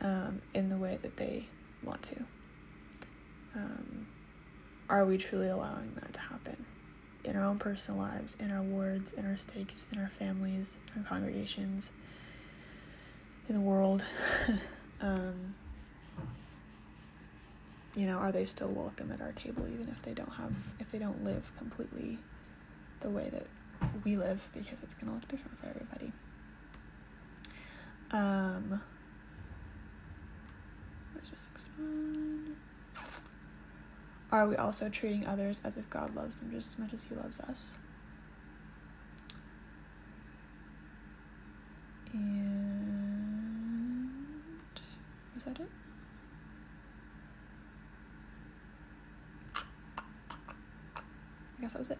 Um, 0.00 0.40
in 0.54 0.68
the 0.68 0.76
way 0.76 0.98
that 1.02 1.16
they 1.16 1.46
want 1.84 2.02
to. 2.04 2.24
Um, 3.54 4.06
are 4.88 5.04
we 5.04 5.18
truly 5.18 5.48
allowing 5.48 5.92
that 5.96 6.12
to 6.14 6.20
happen 6.20 6.64
in 7.22 7.36
our 7.36 7.44
own 7.44 7.58
personal 7.58 8.00
lives, 8.00 8.36
in 8.40 8.50
our 8.50 8.62
wards, 8.62 9.12
in 9.12 9.26
our 9.26 9.36
stakes, 9.36 9.86
in 9.92 9.98
our 9.98 10.08
families, 10.08 10.78
in 10.94 11.02
our 11.02 11.08
congregations, 11.08 11.90
in 13.48 13.54
the 13.54 13.60
world? 13.60 14.02
um, 15.00 15.54
you 17.94 18.06
know, 18.06 18.18
are 18.18 18.32
they 18.32 18.44
still 18.44 18.68
welcome 18.68 19.10
at 19.12 19.20
our 19.20 19.32
table 19.32 19.66
even 19.66 19.88
if 19.88 20.02
they 20.02 20.14
don't 20.14 20.32
have 20.32 20.54
if 20.78 20.90
they 20.90 20.98
don't 20.98 21.24
live 21.24 21.52
completely 21.58 22.18
the 23.00 23.10
way 23.10 23.28
that 23.32 23.46
we 24.04 24.16
live 24.16 24.48
because 24.54 24.82
it's 24.82 24.94
gonna 24.94 25.12
look 25.12 25.26
different 25.28 25.58
for 25.58 25.66
everybody. 25.66 26.12
Um 28.12 28.80
where's 31.14 31.32
my 31.32 31.38
next 31.52 31.66
one? 31.76 32.56
Are 34.32 34.46
we 34.46 34.56
also 34.56 34.88
treating 34.88 35.26
others 35.26 35.60
as 35.64 35.76
if 35.76 35.90
God 35.90 36.14
loves 36.14 36.36
them 36.36 36.50
just 36.52 36.68
as 36.68 36.78
much 36.78 36.92
as 36.94 37.02
He 37.02 37.14
loves 37.14 37.40
us? 37.40 37.74
And 42.12 44.10
was 45.34 45.44
that 45.44 45.58
it? 45.60 45.68
I 51.58 51.62
guess 51.62 51.72
that 51.72 51.78
was 51.80 51.90
it. 51.90 51.98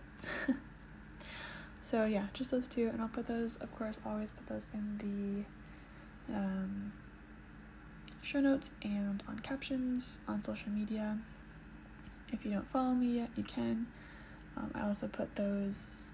so 1.83 2.00
yeah, 2.11 2.27
just 2.35 2.51
those 2.51 2.67
two, 2.67 2.89
and 2.89 3.01
I'll 3.01 3.09
put 3.09 3.27
those. 3.27 3.57
Of 3.57 3.75
course, 3.77 3.97
always 4.05 4.31
put 4.31 4.47
those 4.47 4.69
in 4.75 5.45
the 6.29 6.35
um, 6.35 6.93
show 8.23 8.41
notes 8.41 8.71
and 8.83 9.23
on 9.29 9.39
captions 9.39 10.19
on 10.29 10.43
social 10.43 10.71
media. 10.71 11.19
If 12.33 12.45
you 12.45 12.53
don't 12.53 12.69
follow 12.71 12.93
me 12.93 13.19
yet, 13.19 13.31
you 13.37 13.43
can. 13.43 13.87
Um, 14.57 14.71
I 14.75 14.83
also 14.83 15.09
put 15.09 15.35
those 15.37 16.11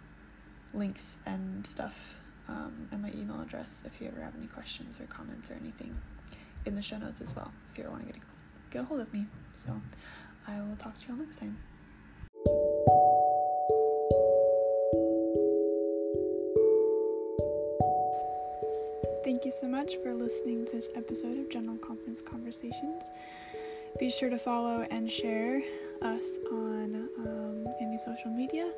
links 0.74 1.18
and 1.26 1.66
stuff 1.66 2.16
um, 2.49 2.88
and 2.92 3.03
my 3.03 3.11
email 3.11 3.40
address 3.40 3.82
if 3.86 4.01
you 4.01 4.09
ever 4.09 4.20
have 4.20 4.34
any 4.36 4.47
questions 4.47 5.01
or 5.01 5.07
comments 5.07 5.51
or 5.51 5.55
anything 5.55 5.97
in 6.64 6.74
the 6.74 6.82
show 6.82 6.99
notes 6.99 7.20
as 7.20 7.34
well 7.34 7.51
if 7.72 7.78
you 7.78 7.84
ever 7.84 7.92
want 7.92 8.07
to 8.07 8.12
get 8.12 8.22
a, 8.22 8.72
get 8.72 8.82
a 8.82 8.84
hold 8.84 9.01
of 9.01 9.12
me. 9.12 9.26
So 9.53 9.80
I 10.47 10.61
will 10.61 10.76
talk 10.76 10.99
to 10.99 11.09
you 11.09 11.14
all 11.14 11.20
next 11.20 11.38
time. 11.38 13.16
Thank 19.37 19.45
you 19.45 19.61
so 19.61 19.68
much 19.68 19.97
for 20.03 20.14
listening 20.14 20.64
to 20.64 20.72
this 20.72 20.89
episode 20.95 21.39
of 21.39 21.51
General 21.51 21.76
Conference 21.76 22.22
Conversations. 22.22 23.03
Be 24.01 24.09
sure 24.09 24.30
to 24.30 24.39
follow 24.39 24.87
and 24.91 25.12
share 25.12 25.61
us 26.01 26.39
on 26.51 27.11
um, 27.18 27.66
any 27.78 27.99
social 27.99 28.30
media. 28.30 28.72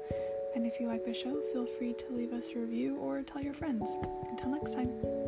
And 0.57 0.67
if 0.67 0.81
you 0.81 0.89
like 0.89 1.05
the 1.05 1.15
show, 1.15 1.41
feel 1.53 1.65
free 1.65 1.95
to 1.95 2.13
leave 2.13 2.33
us 2.33 2.51
a 2.57 2.59
review 2.59 2.97
or 2.97 3.23
tell 3.23 3.41
your 3.41 3.55
friends. 3.55 3.95
Until 4.33 4.51
next 4.51 4.75
time. 4.75 5.28